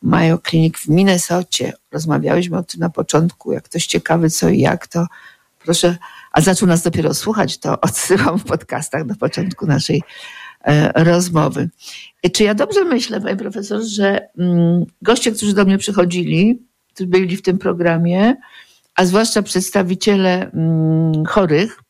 [0.02, 1.72] Mayo Clinic w Minnesocie.
[1.92, 3.52] Rozmawiałyśmy o tym na początku.
[3.52, 5.06] Jak ktoś ciekawy co i jak, to
[5.64, 5.96] proszę,
[6.32, 10.02] a zaczął nas dopiero słuchać, to odsyłam w podcastach do początku naszej
[10.64, 11.70] e, rozmowy.
[12.32, 16.67] Czy ja dobrze myślę, panie profesor, że mm, goście, którzy do mnie przychodzili,
[17.06, 18.36] byli w tym programie,
[18.94, 21.82] a zwłaszcza przedstawiciele mm, chorych,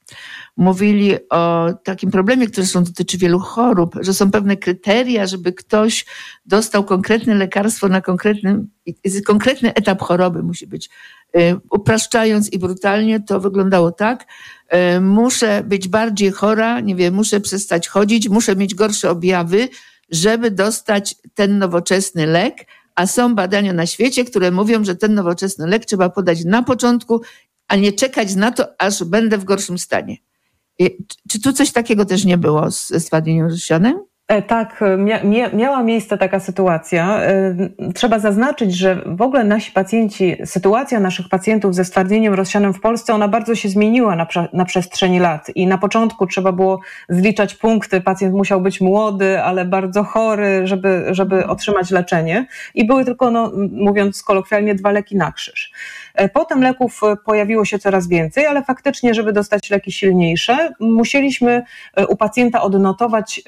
[0.57, 6.07] mówili o takim problemie, który są dotyczy wielu chorób, że są pewne kryteria, żeby ktoś
[6.47, 8.67] dostał konkretne lekarstwo na konkretny,
[9.27, 10.91] konkretny etap choroby musi być.
[11.71, 14.27] Upraszczając i brutalnie to wyglądało tak,
[15.01, 19.69] muszę być bardziej chora, nie wiem, muszę przestać chodzić, muszę mieć gorsze objawy,
[20.11, 22.67] żeby dostać ten nowoczesny lek,
[22.99, 27.21] a są badania na świecie, które mówią, że ten nowoczesny lek trzeba podać na początku,
[27.69, 30.17] a nie czekać na to, aż będę w gorszym stanie.
[31.29, 34.01] Czy tu coś takiego też nie było ze stwardnieniem rozsianym?
[34.47, 34.85] Tak,
[35.25, 37.21] mia miała miejsce taka sytuacja.
[37.95, 43.15] Trzeba zaznaczyć, że w ogóle nasi pacjenci, sytuacja naszych pacjentów ze stwardnieniem rozsianym w Polsce,
[43.15, 45.51] ona bardzo się zmieniła na, na przestrzeni lat.
[45.55, 48.01] I na początku trzeba było zliczać punkty.
[48.01, 52.47] Pacjent musiał być młody, ale bardzo chory, żeby, żeby otrzymać leczenie.
[52.75, 55.73] I były tylko, no, mówiąc kolokwialnie, dwa leki na krzyż.
[56.33, 61.63] Potem leków pojawiło się coraz więcej, ale faktycznie, żeby dostać leki silniejsze, musieliśmy
[62.09, 63.43] u pacjenta odnotować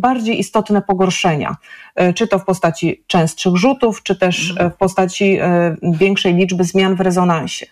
[0.00, 1.56] bardziej istotne pogorszenia,
[2.14, 5.38] czy to w postaci częstszych rzutów, czy też w postaci
[5.82, 7.66] większej liczby zmian w rezonansie.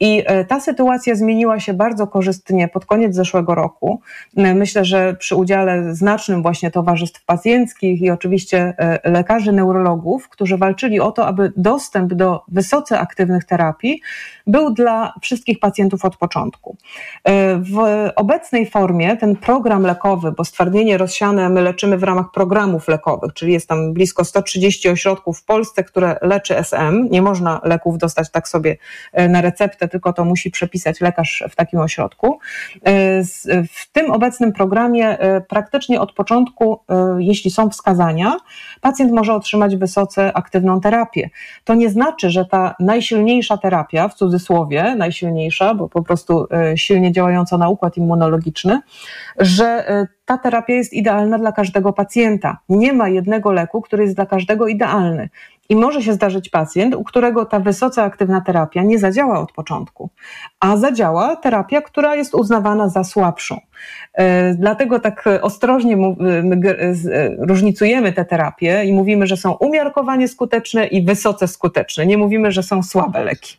[0.00, 4.00] I ta sytuacja zmieniła się bardzo korzystnie pod koniec zeszłego roku.
[4.36, 8.74] Myślę, że przy udziale znacznym właśnie towarzystw pacjenckich i oczywiście
[9.04, 14.00] lekarzy neurologów, którzy walczyli o to, aby dostęp do wysoce aktywnych terapii
[14.46, 16.76] był dla wszystkich pacjentów od początku.
[17.58, 23.32] W obecnej formie ten program lekowy, bo stwardnienie rozsiane my leczymy w ramach programów lekowych,
[23.34, 27.08] czyli jest tam blisko 130 ośrodków w Polsce, które leczy SM.
[27.10, 28.76] Nie można leków dostać tak sobie
[29.12, 32.38] e, na receptę, tylko to musi przepisać lekarz w takim ośrodku.
[32.84, 33.24] E,
[33.72, 36.80] w tym obecnym programie e, praktycznie od początku,
[37.18, 38.36] jeśli są wskazania,
[38.80, 41.30] pacjent może otrzymać wysoce aktywną terapię.
[41.64, 46.46] To nie znaczy, że ta najsilniejsza terapia, w cudzysłowie najsilniejsza, bo po prostu
[46.76, 48.80] silnie działająca na układ immunologiczny,
[49.38, 49.84] że
[50.28, 52.58] ta terapia jest idealna dla każdego pacjenta.
[52.68, 55.28] Nie ma jednego leku, który jest dla każdego idealny.
[55.68, 60.10] I może się zdarzyć pacjent, u którego ta wysoce aktywna terapia nie zadziała od początku,
[60.60, 63.60] a zadziała terapia, która jest uznawana za słabszą.
[64.14, 71.02] E, dlatego tak ostrożnie e, różnicujemy te terapie i mówimy, że są umiarkowanie skuteczne i
[71.02, 72.06] wysoce skuteczne.
[72.06, 73.56] Nie mówimy, że są słabe leki,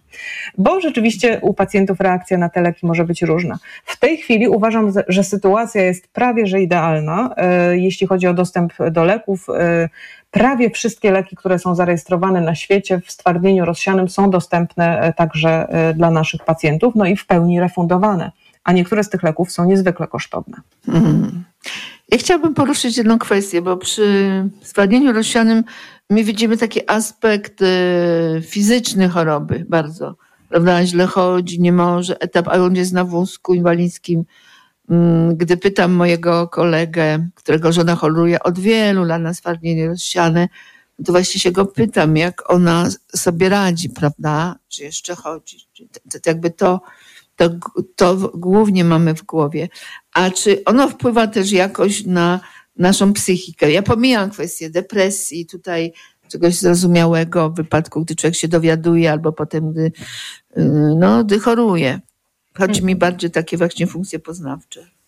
[0.57, 3.57] bo rzeczywiście u pacjentów reakcja na te leki może być różna.
[3.85, 8.73] W tej chwili uważam, że sytuacja jest prawie że idealna, e, jeśli chodzi o dostęp
[8.91, 9.47] do leków
[10.31, 15.67] prawie wszystkie leki, które są zarejestrowane na świecie w stwardnieniu rozsianym są dostępne e, także
[15.69, 18.31] e, dla naszych pacjentów, no i w pełni refundowane,
[18.63, 20.57] a niektóre z tych leków są niezwykle kosztowne.
[20.87, 21.43] Mm.
[22.11, 24.29] Ja chciałabym poruszyć jedną kwestię, bo przy
[24.61, 25.63] stwardnieniu rozsianym
[26.09, 27.65] my widzimy taki aspekt e,
[28.41, 30.15] fizyczny choroby bardzo.
[30.49, 30.85] Prawda?
[30.85, 34.25] Źle chodzi, nie może, etap, a on jest na wózku inwalidzkim
[34.89, 40.47] Mm, gdy pytam mojego kolegę, którego żona choruje od wielu lat na stwardnienie rozsiane,
[41.05, 44.55] to właśnie się go pytam, jak ona sobie radzi, prawda?
[44.67, 45.57] Czy jeszcze chodzi?
[46.11, 46.81] To jakby to,
[47.39, 47.49] to,
[47.95, 49.69] to głównie mamy w głowie.
[50.13, 52.39] A czy ono wpływa też jakoś na
[52.75, 53.71] naszą psychikę?
[53.71, 55.93] Ja pomijam kwestię depresji, tutaj
[56.27, 59.91] czegoś zrozumiałego w wypadku, gdy człowiek się dowiaduje, albo potem, gdy,
[60.57, 60.61] y,
[60.97, 61.99] no, gdy choruje.
[62.57, 64.98] Chodzi mi bardziej takie właśnie funkcje poznawcze.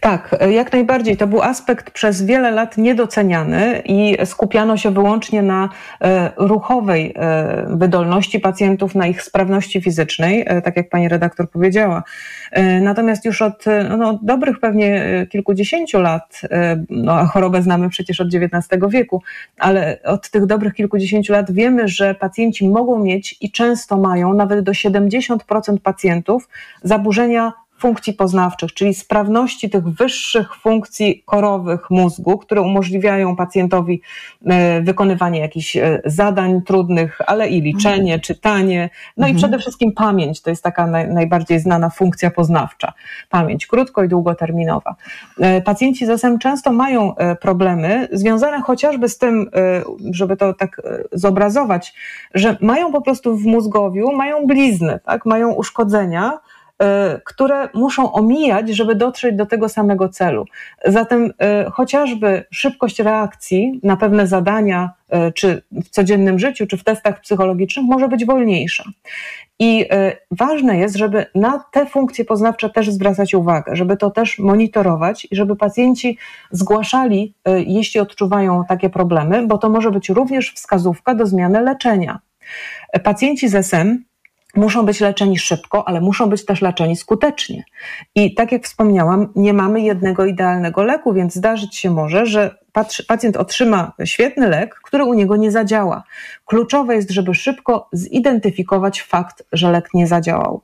[0.00, 1.16] Tak, jak najbardziej.
[1.16, 5.68] To był aspekt przez wiele lat niedoceniany i skupiano się wyłącznie na
[6.00, 12.02] e, ruchowej e, wydolności pacjentów, na ich sprawności fizycznej, e, tak jak pani redaktor powiedziała.
[12.80, 13.64] Natomiast już od
[13.98, 16.40] no, dobrych pewnie kilkudziesięciu lat,
[16.90, 19.22] no, chorobę znamy przecież od XIX wieku,
[19.58, 24.60] ale od tych dobrych kilkudziesięciu lat wiemy, że pacjenci mogą mieć i często mają nawet
[24.60, 25.38] do 70%
[25.82, 26.48] pacjentów
[26.82, 34.02] zaburzenia funkcji poznawczych, czyli sprawności tych wyższych funkcji korowych mózgu, które umożliwiają pacjentowi
[34.46, 38.20] e, wykonywanie jakichś e, zadań trudnych, ale i liczenie, mhm.
[38.20, 39.36] czytanie, no mhm.
[39.36, 42.92] i przede wszystkim pamięć, to jest taka naj, najbardziej znana funkcja poznawcza.
[43.28, 44.94] Pamięć krótko i długoterminowa.
[45.40, 49.50] E, pacjenci z SM często mają problemy związane chociażby z tym,
[50.10, 51.94] żeby to tak zobrazować,
[52.34, 56.38] że mają po prostu w mózgowiu, mają blizny, tak, mają uszkodzenia,
[57.24, 60.44] które muszą omijać, żeby dotrzeć do tego samego celu.
[60.84, 66.84] Zatem e, chociażby szybkość reakcji na pewne zadania, e, czy w codziennym życiu, czy w
[66.84, 68.84] testach psychologicznych, może być wolniejsza.
[69.60, 69.86] I
[70.30, 75.36] ważne jest, żeby na te funkcje poznawcze też zwracać uwagę, żeby to też monitorować i
[75.36, 76.18] żeby pacjenci
[76.50, 77.34] zgłaszali,
[77.66, 82.18] jeśli odczuwają takie problemy, bo to może być również wskazówka do zmiany leczenia.
[83.04, 84.04] Pacjenci z SM
[84.58, 87.64] muszą być leczeni szybko, ale muszą być też leczeni skutecznie.
[88.14, 92.58] I tak jak wspomniałam, nie mamy jednego idealnego leku, więc zdarzyć się może, że
[93.06, 96.02] pacjent otrzyma świetny lek, który u niego nie zadziała.
[96.48, 100.60] Kluczowe jest, żeby szybko zidentyfikować fakt, że lek nie zadziałał.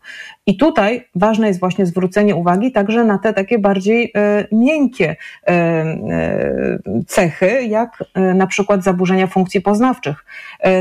[0.46, 5.16] I tutaj ważne jest właśnie zwrócenie uwagi także na te takie bardziej e, miękkie
[5.46, 8.04] e, e, cechy, jak
[8.34, 10.24] na przykład zaburzenia funkcji poznawczych.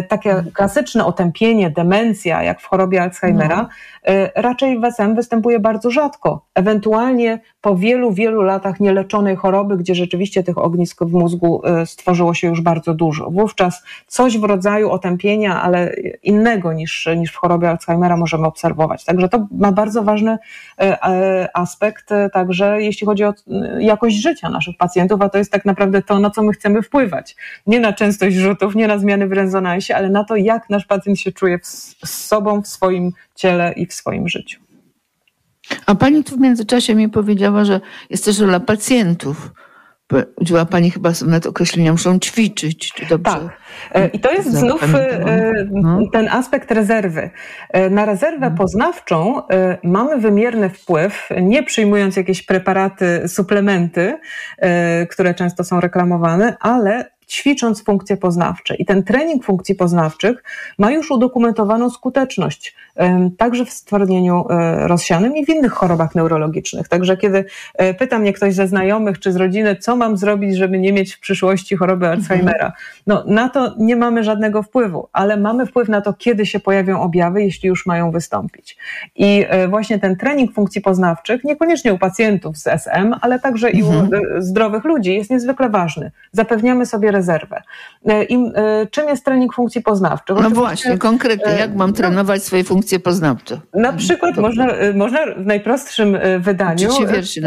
[0.09, 4.13] Takie klasyczne otępienie, demencja, jak w chorobie Alzheimera, no.
[4.35, 6.45] raczej w SM występuje bardzo rzadko.
[6.55, 12.47] Ewentualnie po wielu, wielu latach nieleczonej choroby, gdzie rzeczywiście tych ognisk w mózgu stworzyło się
[12.47, 13.31] już bardzo dużo.
[13.31, 19.05] Wówczas coś w rodzaju otępienia, ale innego niż, niż w chorobie Alzheimera możemy obserwować.
[19.05, 23.33] Także to ma bardzo ważny e, e, aspekt, e, także jeśli chodzi o
[23.79, 27.35] jakość życia naszych pacjentów, a to jest tak naprawdę to, na co my chcemy wpływać.
[27.67, 31.19] Nie na częstość rzutów, nie na zmiany w rezonansie, ale na to, jak nasz pacjent
[31.19, 34.59] się czuje z sobą, w swoim ciele i w swoim życiu.
[35.85, 39.51] A pani tu w międzyczasie mi powiedziała, że jest też rola pacjentów
[40.36, 42.93] udziała Pani chyba nawet określenia, muszą ćwiczyć.
[42.93, 43.49] Czy dobrze?
[43.93, 44.14] Tak.
[44.14, 44.86] I to jest znów
[45.72, 45.99] no.
[46.14, 47.30] ten aspekt rezerwy.
[47.89, 48.55] Na rezerwę mhm.
[48.55, 49.41] poznawczą
[49.84, 54.18] mamy wymierny wpływ, nie przyjmując jakieś preparaty, suplementy,
[55.09, 58.76] które często są reklamowane, ale ćwicząc funkcje poznawcze.
[58.76, 60.43] I ten trening funkcji poznawczych
[60.78, 62.76] ma już udokumentowaną skuteczność,
[63.38, 66.88] także w stwardnieniu e, rozsianym i w innych chorobach neurologicznych.
[66.88, 70.80] Także kiedy e, pyta mnie ktoś ze znajomych czy z rodziny, co mam zrobić, żeby
[70.80, 72.21] nie mieć w przyszłości choroby mhm.
[72.21, 72.71] Alzheimera,
[73.07, 77.01] no na to nie mamy żadnego wpływu, ale mamy wpływ na to, kiedy się pojawią
[77.01, 78.78] objawy, jeśli już mają wystąpić.
[79.15, 83.84] I e, właśnie ten trening funkcji poznawczych, niekoniecznie u pacjentów z SM, ale także i
[83.84, 84.43] u mhm.
[84.43, 86.11] zdrowych ludzi jest niezwykle ważny.
[86.32, 87.61] Zapewniamy sobie rezerwę.
[88.05, 90.38] E, I e, czym jest trening funkcji poznawczych?
[90.41, 93.59] No właśnie, konkretnie, jak mam no, trenować swoje funkcje poznawcze?
[93.74, 97.41] Na przykład można, można w najprostszym wydaniu uczyć się wierszy,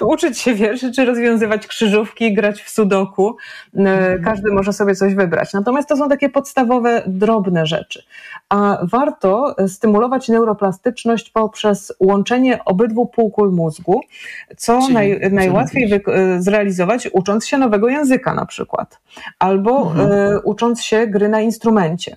[0.00, 3.36] uczyć się wierszy czy rozwiązywać krzyżówki, grać w sudoku.
[3.74, 4.24] Mhm.
[4.24, 5.52] Każdy może sobie coś wybrać.
[5.52, 8.02] Natomiast to są takie podstawowe, drobne rzeczy.
[8.48, 14.00] A warto stymulować neuroplastyczność poprzez łączenie obydwu półkul mózgu,
[14.56, 16.02] co naj, najłatwiej
[16.38, 19.00] zrealizować ucząc się nowego języka na przykład,
[19.38, 20.12] albo mhm.
[20.12, 22.16] y, ucząc się gry na instrumencie.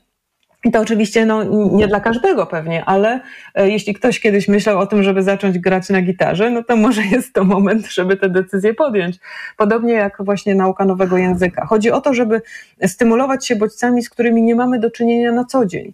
[0.65, 3.19] I to oczywiście no, nie dla każdego pewnie, ale
[3.55, 7.01] e, jeśli ktoś kiedyś myślał o tym, żeby zacząć grać na gitarze, no to może
[7.01, 9.17] jest to moment, żeby tę decyzję podjąć.
[9.57, 11.65] Podobnie jak właśnie nauka nowego języka.
[11.65, 12.41] Chodzi o to, żeby
[12.87, 15.93] stymulować się bodźcami, z którymi nie mamy do czynienia na co dzień.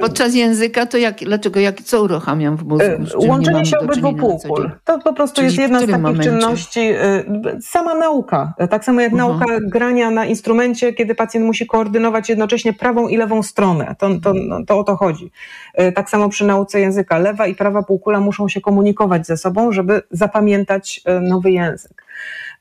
[0.00, 3.28] Podczas języka to jak, dlaczego, jak, co uruchamiam w mózgu?
[3.28, 4.70] Łączenie się obydwu półkul.
[4.84, 6.30] To po prostu Czyli jest jedna z takich momencie?
[6.30, 6.80] czynności.
[6.80, 7.24] E,
[7.60, 8.54] sama nauka.
[8.70, 9.38] Tak samo jak uh mhm.
[9.38, 9.50] -huh.
[9.50, 13.94] nauka grania na instrumencie, kiedy pacjent musi koordynować jednocześnie prawą i lewą stronę.
[13.98, 15.30] To, to, no, to o to chodzi.
[15.74, 17.18] E, tak samo przy nauce języka.
[17.18, 22.05] Lewa i prawa półkula muszą się komunikować ze sobą, żeby zapamiętać e, nowy język.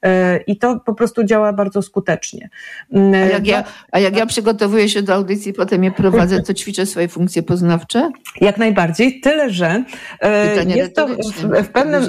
[0.05, 2.49] E, I to po prostu działa bardzo skutecznie.
[2.93, 6.53] Mm, a jak, ja, a jak ja przygotowuję się do audycji, potem je prowadzę, to
[6.53, 8.11] ćwiczę swoje funkcje poznawcze?
[8.41, 9.83] Jak najbardziej, tyle że
[10.19, 12.03] e, Pytanie jest to w, w, pewnym,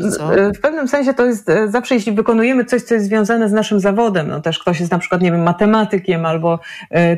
[0.55, 3.81] w pewnym sensie to jest e, zawsze, jeśli wykonujemy coś, co jest związane z naszym
[3.81, 6.61] zawodem, no też ktoś jest na przykład, nie wiem, matematykiem albo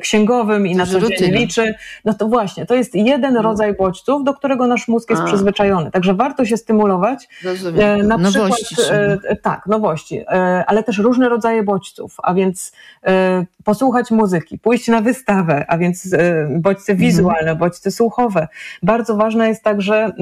[0.01, 1.75] księgowym i to na co dzień liczy,
[2.05, 3.43] no to właśnie, to jest jeden no.
[3.43, 5.25] rodzaj bodźców, do którego nasz mózg jest a.
[5.25, 5.91] przyzwyczajony.
[5.91, 7.29] Także warto się stymulować.
[7.45, 8.09] Rozumiem.
[8.09, 10.18] Na nowości przykład, tak, nowości
[10.67, 12.73] ale też różne rodzaje bodźców, a więc
[13.07, 17.09] e, posłuchać muzyki, pójść na wystawę, a więc e, bodźce mhm.
[17.09, 18.49] wizualne, bodźce słuchowe.
[18.83, 20.13] Bardzo ważne jest także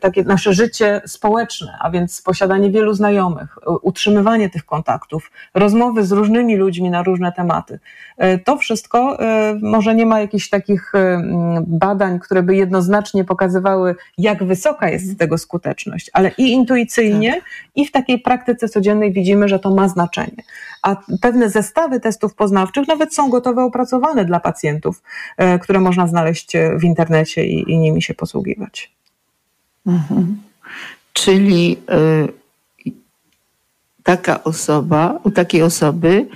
[0.00, 6.56] takie nasze życie społeczne, a więc posiadanie wielu znajomych, utrzymywanie tych kontaktów, rozmowy z różnymi
[6.56, 7.78] ludźmi na różne tematy.
[8.16, 9.18] E, to wszystko
[9.62, 10.92] może nie ma jakichś takich
[11.66, 17.42] badań, które by jednoznacznie pokazywały, jak wysoka jest z tego skuteczność, ale i intuicyjnie, tak.
[17.74, 20.42] i w takiej praktyce codziennej widzimy, że to ma znaczenie.
[20.82, 25.02] A pewne zestawy testów poznawczych nawet są gotowe, opracowane dla pacjentów,
[25.36, 28.92] e, które można znaleźć e, w internecie i, i nimi się posługiwać.
[29.86, 30.42] Mhm.
[31.12, 31.76] Czyli
[32.86, 32.92] y,
[34.02, 36.26] taka osoba, u takiej osoby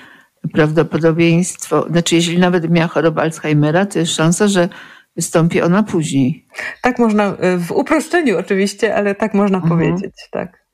[0.52, 4.68] prawdopodobieństwo, znaczy jeśli nawet miała chorobę Alzheimera, to jest szansa, że
[5.16, 6.44] wystąpi ona później.
[6.82, 9.78] Tak można, w uproszczeniu oczywiście, ale tak można mhm.
[9.78, 10.67] powiedzieć, tak.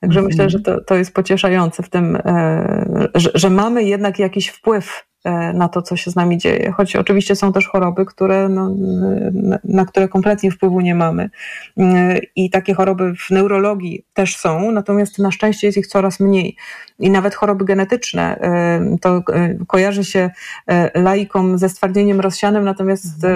[0.00, 0.50] Także myślę, mhm.
[0.50, 5.52] że to, to jest pocieszające w tym, e, że, że mamy jednak jakiś wpływ E,
[5.52, 6.72] na to, co się z nami dzieje.
[6.76, 8.74] Choć oczywiście są też choroby, które, no,
[9.64, 11.30] na które kompletnie wpływu nie mamy.
[11.78, 16.56] E, I takie choroby w neurologii też są, natomiast na szczęście jest ich coraz mniej.
[16.98, 19.22] I nawet choroby genetyczne, e, to
[19.66, 20.30] kojarzy się
[20.94, 23.26] laikom ze stwardnieniem rozsianym, natomiast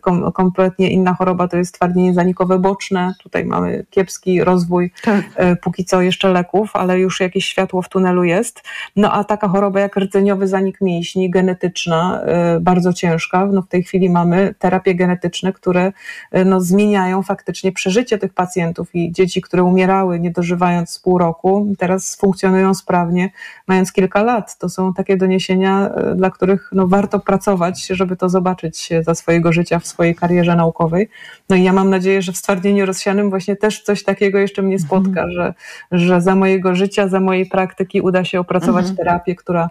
[0.00, 3.14] kom, kompletnie inna choroba to jest stwardnienie zanikowe boczne.
[3.22, 5.24] Tutaj mamy kiepski rozwój, tak.
[5.62, 8.62] póki co jeszcze leków, ale już jakieś światło w tunelu jest.
[8.96, 12.22] No a taka choroba jak rdzeniowy zanik mięśni, genetyczna,
[12.56, 13.46] y, bardzo ciężka.
[13.46, 15.92] No w tej chwili mamy terapie genetyczne, które
[16.36, 21.74] y, no, zmieniają faktycznie przeżycie tych pacjentów i dzieci, które umierały nie dożywając pół roku,
[21.78, 23.30] teraz funkcjonują sprawnie,
[23.68, 24.58] mając kilka lat.
[24.58, 29.52] To są takie doniesienia, y, dla których no, warto pracować, żeby to zobaczyć za swojego
[29.52, 31.08] życia w swojej karierze naukowej.
[31.48, 34.78] No i ja mam nadzieję, że w stwardnieniu rozsianym właśnie też coś takiego jeszcze mnie
[34.78, 35.30] spotka, mhm.
[35.32, 35.54] że,
[35.92, 38.96] że za mojego życia, za mojej praktyki uda się opracować mhm.
[38.96, 39.68] terapię, która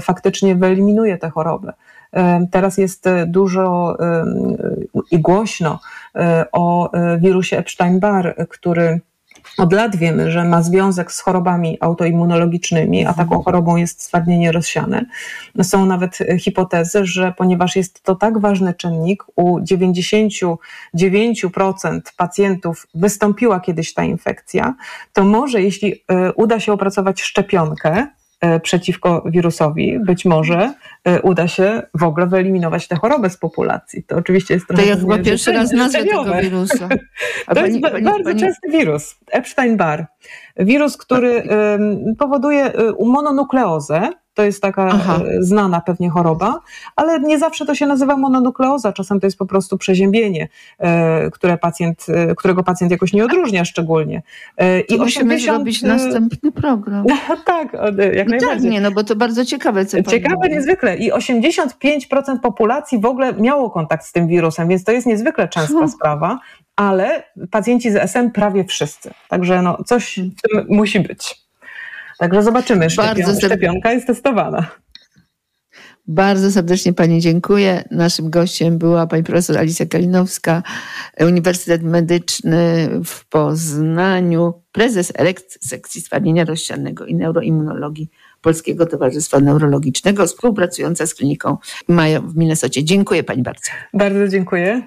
[0.00, 1.72] faktycznie faktycznie wyeliminuje tę chorobę.
[2.50, 3.96] Teraz jest dużo
[5.10, 5.80] i głośno
[6.14, 9.00] e, o e, wirusie Epstein-Barr, który
[9.58, 15.06] od lat wiemy, że ma związek z chorobami autoimmunologicznymi, a taką chorobą jest stwardnienie rozsiane.
[15.62, 20.56] Są nawet hipotezy, że ponieważ jest to tak ważny czynnik, u 99%
[22.16, 24.74] pacjentów wystąpiła kiedyś ta infekcja,
[25.12, 26.04] to może jeśli
[26.36, 28.19] uda się opracować szczepionkę, E,
[28.62, 30.74] przeciwko wirusowi, być może
[31.04, 34.04] e, uda się w ogóle wyeliminować tę chorobę z populacji.
[34.04, 34.82] To oczywiście jest trochę...
[34.82, 36.88] To ja chyba pierwszy raz nazwę tego wirusa.
[37.46, 38.40] A to pani, jest pani, bardzo pani...
[38.40, 40.04] częsty wirus, Epstein-Barr.
[40.56, 41.42] Wirus, który
[42.18, 44.08] powoduje y, mononukleozę,
[44.40, 45.20] to jest taka Aha.
[45.38, 46.60] E, znana pewnie choroba,
[46.96, 48.92] ale nie zawsze to się nazywa mononukleoza.
[48.92, 53.64] Czasem to jest po prostu przeziębienie, e, które pacjent, e, którego pacjent jakoś nie odróżnia
[53.64, 54.22] szczególnie.
[54.88, 55.02] I to 80...
[55.02, 57.04] musimy zrobić następny program.
[57.46, 57.72] tak,
[58.12, 58.48] jak no najbardziej.
[58.48, 59.86] Tak, nie, no bo to bardzo ciekawe.
[59.86, 60.50] Co ciekawe mówi.
[60.50, 60.96] niezwykle.
[60.96, 65.72] I 85% populacji w ogóle miało kontakt z tym wirusem, więc to jest niezwykle częsta
[65.72, 65.88] hmm.
[65.90, 66.38] sprawa
[66.76, 69.10] ale pacjenci z SM prawie wszyscy.
[69.28, 71.49] Także no, coś w tym musi być.
[72.20, 72.90] Także zobaczymy.
[72.90, 74.66] Szczepion, szczepionka jest testowana.
[76.06, 77.84] Bardzo serdecznie Pani dziękuję.
[77.90, 80.62] Naszym gościem była Pani profesor Alicja Kalinowska,
[81.20, 88.10] Uniwersytet Medyczny w Poznaniu, prezes EREKT sekcji stwardnienia rozsianego i neuroimmunologii
[88.40, 91.56] Polskiego Towarzystwa Neurologicznego, współpracująca z kliniką
[91.88, 92.84] Mayo w Minnesocie.
[92.84, 93.70] Dziękuję Pani bardzo.
[93.94, 94.82] Bardzo dziękuję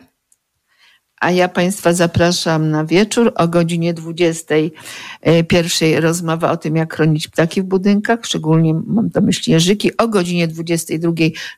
[1.24, 4.56] a ja Państwa zapraszam na wieczór o godzinie 20.
[5.22, 10.08] E, rozmowa o tym, jak chronić ptaki w budynkach, szczególnie mam to myśli jeżyki, o
[10.08, 11.12] godzinie 22.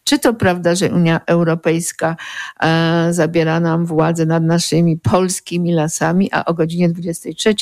[0.03, 2.15] Czy to prawda, że Unia Europejska
[2.63, 7.55] e, zabiera nam władzę nad naszymi polskimi lasami, a o godzinie 23.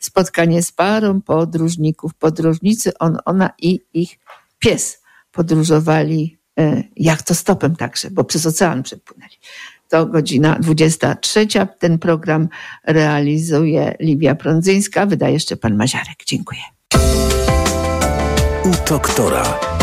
[0.00, 4.18] spotkanie z parą podróżników, podróżnicy, on, ona i ich
[4.58, 5.02] pies
[5.32, 9.34] podróżowali e, jak to stopem także, bo przez ocean przepłynęli
[9.94, 11.46] to godzina 23.
[11.78, 12.48] Ten program
[12.84, 16.24] realizuje Livia Prądzyńska, wydaje jeszcze pan Maziarek.
[16.26, 16.60] Dziękuję.
[18.64, 19.73] U doktora.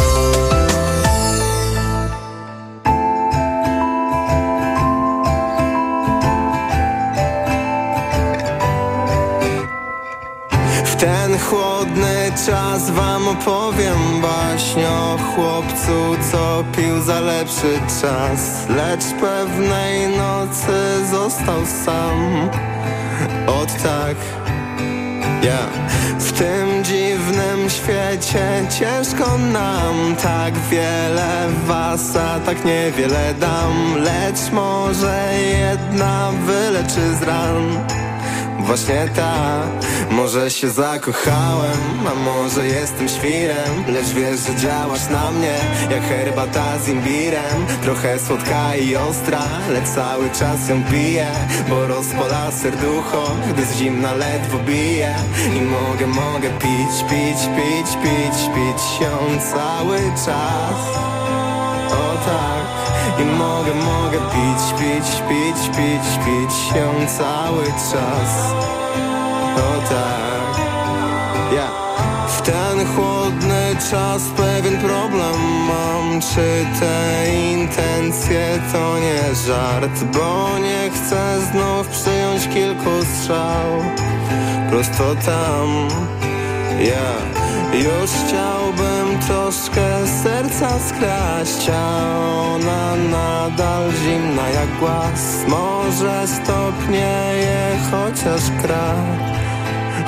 [12.45, 18.69] Czas wam opowiem baśń o chłopcu, co pił za lepszy czas.
[18.69, 22.49] Lecz pewnej nocy został sam.
[23.47, 24.15] Od tak,
[25.43, 25.91] ja yeah.
[26.21, 30.15] W tym dziwnym świecie ciężko nam.
[30.23, 33.95] Tak wiele was, a tak niewiele dam.
[33.97, 37.79] Lecz może jedna wyleczy z ran.
[38.59, 39.61] Właśnie ta
[40.12, 45.57] Może się zakochałem, a może jestem świrem Lecz wiesz, że działasz na mnie
[45.91, 47.66] Jak herbata z imbirem.
[47.84, 51.28] Trochę słodka i ostra Lecz cały czas ją piję
[51.70, 55.16] Bo rozpala serducho Gdy z zimna ledwo bije.
[55.57, 60.80] I mogę, mogę pić, pić, pić, pić, pić ją cały czas.
[61.91, 63.22] O tak.
[63.22, 68.80] I mogę, mogę pić, pić, pić, pić, pić się cały czas
[69.58, 70.64] O tak.
[71.56, 71.68] Ja.
[72.28, 75.36] W ten chłodny czas pewien problem
[75.68, 76.22] mam.
[76.22, 80.04] Czy te intencje to nie żart?
[80.14, 83.82] Bo nie chcę znów przyjąć kilku strzał.
[84.70, 85.88] Prosto tam.
[86.80, 87.41] Ja.
[87.74, 92.18] Już chciałbym troszkę serca skraść A
[92.56, 95.45] ona nadal zimna jak głaz.
[95.47, 99.40] Może stopnieje chociaż krak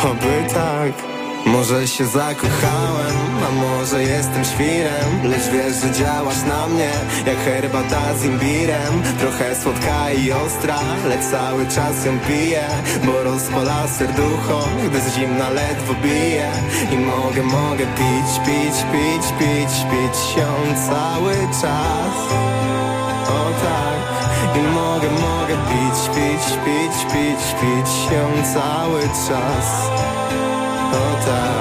[0.01, 1.13] Oby tak.
[1.45, 3.15] Może się zakochałem,
[3.47, 5.09] a może jestem świrem.
[5.23, 6.91] Lecz wiesz, że działasz na mnie
[7.25, 9.03] jak herbata z imbirem.
[9.19, 10.79] Trochę słodka i ostra,
[11.09, 12.63] lecz cały czas ją piję.
[13.05, 16.51] Bo rozpala serducho, gdy z zimna ledwo bije.
[16.91, 20.47] I mogę, mogę pić, pić, pić, pić, pić się
[20.89, 22.15] cały czas.
[23.29, 23.82] O tak
[24.55, 29.89] i mogę, mogę pić, pić, pić, pić, pić się cały czas
[31.25, 31.53] tak.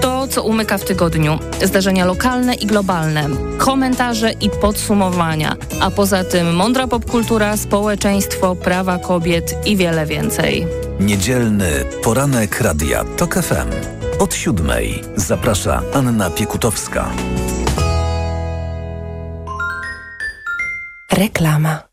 [0.00, 1.38] To, co umyka w tygodniu.
[1.64, 9.66] Zdarzenia lokalne i globalne, komentarze i podsumowania, a poza tym mądra popkultura, społeczeństwo, prawa kobiet
[9.66, 10.66] i wiele więcej.
[11.00, 14.01] Niedzielny poranek Radia TOK FM.
[14.18, 17.10] Od siódmej zaprasza Anna Piekutowska.
[21.12, 21.91] Reklama.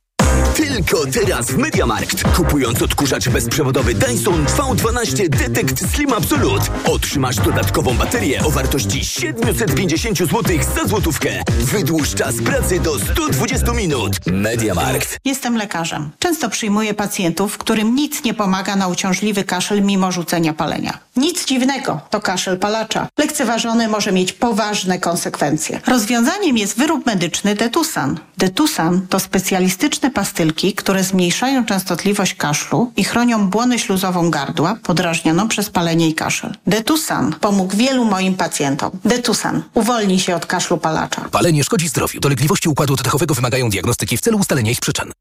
[0.59, 2.23] Tylko teraz w Mediamarkt.
[2.35, 10.43] Kupując odkurzacz bezprzewodowy Dyson V12 Detect Slim Absolute otrzymasz dodatkową baterię o wartości 750 zł
[10.75, 11.43] za złotówkę.
[11.59, 14.15] Wydłuż czas pracy do 120 minut.
[14.25, 15.17] Mediamarkt.
[15.25, 16.09] Jestem lekarzem.
[16.19, 20.99] Często przyjmuję pacjentów, którym nic nie pomaga na uciążliwy kaszel mimo rzucenia palenia.
[21.15, 23.07] Nic dziwnego, to kaszel palacza.
[23.17, 25.81] Lekceważony może mieć poważne konsekwencje.
[25.87, 28.19] Rozwiązaniem jest wyrób medyczny Detusan.
[28.37, 30.11] Detusan to specjalistyczne
[30.53, 36.55] które zmniejszają częstotliwość kaszlu i chronią błonę śluzową gardła podrażnioną przez palenie i kaszel.
[36.67, 38.91] Detusan pomógł wielu moim pacjentom.
[39.05, 41.21] Detusan uwolni się od kaszlu palacza.
[41.31, 42.19] Palenie szkodzi zdrowiu.
[42.19, 45.11] Dolegliwości układu oddechowego wymagają diagnostyki w celu ustalenia ich przyczyn.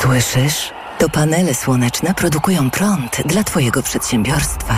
[0.00, 0.72] Słyszysz?
[0.98, 4.76] To panele słoneczne produkują prąd dla Twojego przedsiębiorstwa.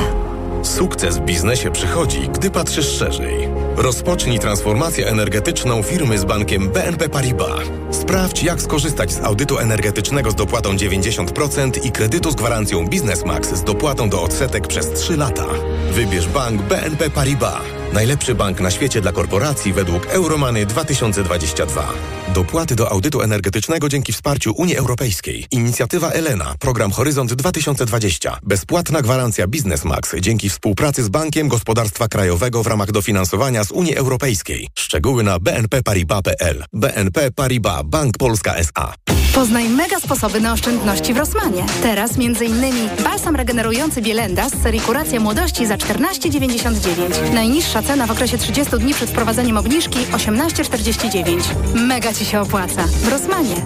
[0.62, 3.48] Sukces w biznesie przychodzi, gdy patrzysz szerzej.
[3.76, 7.60] Rozpocznij transformację energetyczną firmy z bankiem BNP Paribas.
[7.90, 13.64] Sprawdź, jak skorzystać z audytu energetycznego z dopłatą 90% i kredytu z gwarancją Biznesmax z
[13.64, 15.46] dopłatą do odsetek przez 3 lata.
[15.92, 17.79] Wybierz bank BNP Paribas.
[17.92, 21.92] Najlepszy bank na świecie dla korporacji według Euromany 2022.
[22.34, 25.46] Dopłaty do audytu energetycznego dzięki wsparciu Unii Europejskiej.
[25.50, 26.54] Inicjatywa Elena.
[26.58, 28.38] Program Horyzont 2020.
[28.42, 34.68] Bezpłatna gwarancja Biznesmax dzięki współpracy z Bankiem Gospodarstwa Krajowego w ramach dofinansowania z Unii Europejskiej.
[34.78, 36.64] Szczegóły na bnpparibas.pl.
[36.72, 37.82] BNP Paribas.
[37.84, 38.94] Bank Polska S.A.
[39.34, 41.66] Poznaj mega sposoby na oszczędności w Rosmanie.
[41.82, 42.88] Teraz m.in.
[43.04, 47.34] balsam regenerujący Bielenda z serii Kuracja Młodości za 14,99.
[47.34, 51.40] Najniższa cena w okresie 30 dni przed wprowadzeniem obniżki 18,49.
[51.74, 52.82] Mega Ci się opłaca.
[52.86, 53.56] W Rosmanie.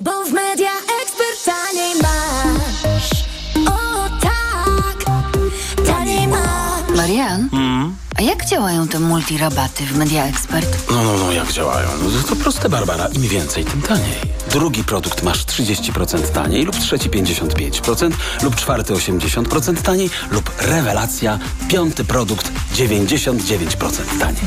[0.00, 0.70] Bo w Media
[1.02, 3.10] Expert taniej masz.
[3.68, 5.04] O tak,
[5.86, 6.96] taniej masz.
[6.96, 7.96] Marian, Mm.
[8.18, 10.90] A jak działają te multirabaty w Media Expert?
[10.90, 11.88] No, no, no, jak działają?
[12.02, 13.06] No, to proste, Barbara.
[13.06, 14.14] Im więcej, tym taniej.
[14.50, 18.10] Drugi produkt masz 30% taniej lub trzeci 55%
[18.42, 21.38] lub czwarty 80% taniej lub rewelacja,
[21.68, 24.42] piąty produkt 99% taniej.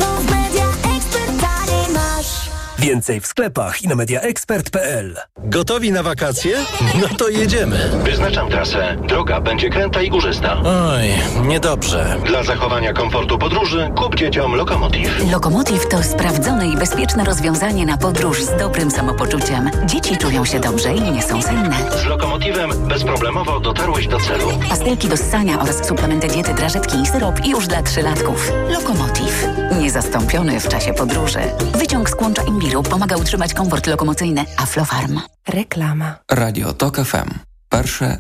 [2.80, 5.16] Więcej w sklepach i na mediaexpert.pl.
[5.38, 6.58] Gotowi na wakacje?
[7.02, 7.90] No to jedziemy.
[8.04, 8.98] Wyznaczam trasę.
[9.08, 10.58] Droga będzie kręta i górzysta.
[10.66, 11.04] Oj,
[11.48, 12.16] niedobrze.
[12.26, 15.32] Dla zachowania komfortu podróży kup dzieciom Lokomotiv.
[15.32, 19.72] Lokomotiv to sprawdzone i bezpieczne rozwiązanie na podróż z dobrym samopoczuciem.
[19.86, 21.76] Dzieci czują się dobrze i nie są senne.
[22.04, 24.48] Z Lokomotivem bezproblemowo dotarłeś do celu.
[24.70, 28.52] Pastylki do ssania oraz suplementy diety, drażetki i syrop już dla trzylatków.
[28.70, 29.46] Lokomotiv.
[29.80, 31.40] Niezastąpiony w czasie podróży.
[31.76, 34.46] Wyciąg z kłącza imbiru Pomaga utrzymać komfort lokomocyjny.
[34.58, 35.20] Aflofarm.
[35.48, 36.16] Reklama.
[36.32, 37.30] Radio TOK FM.
[37.70, 38.18] Pierwsze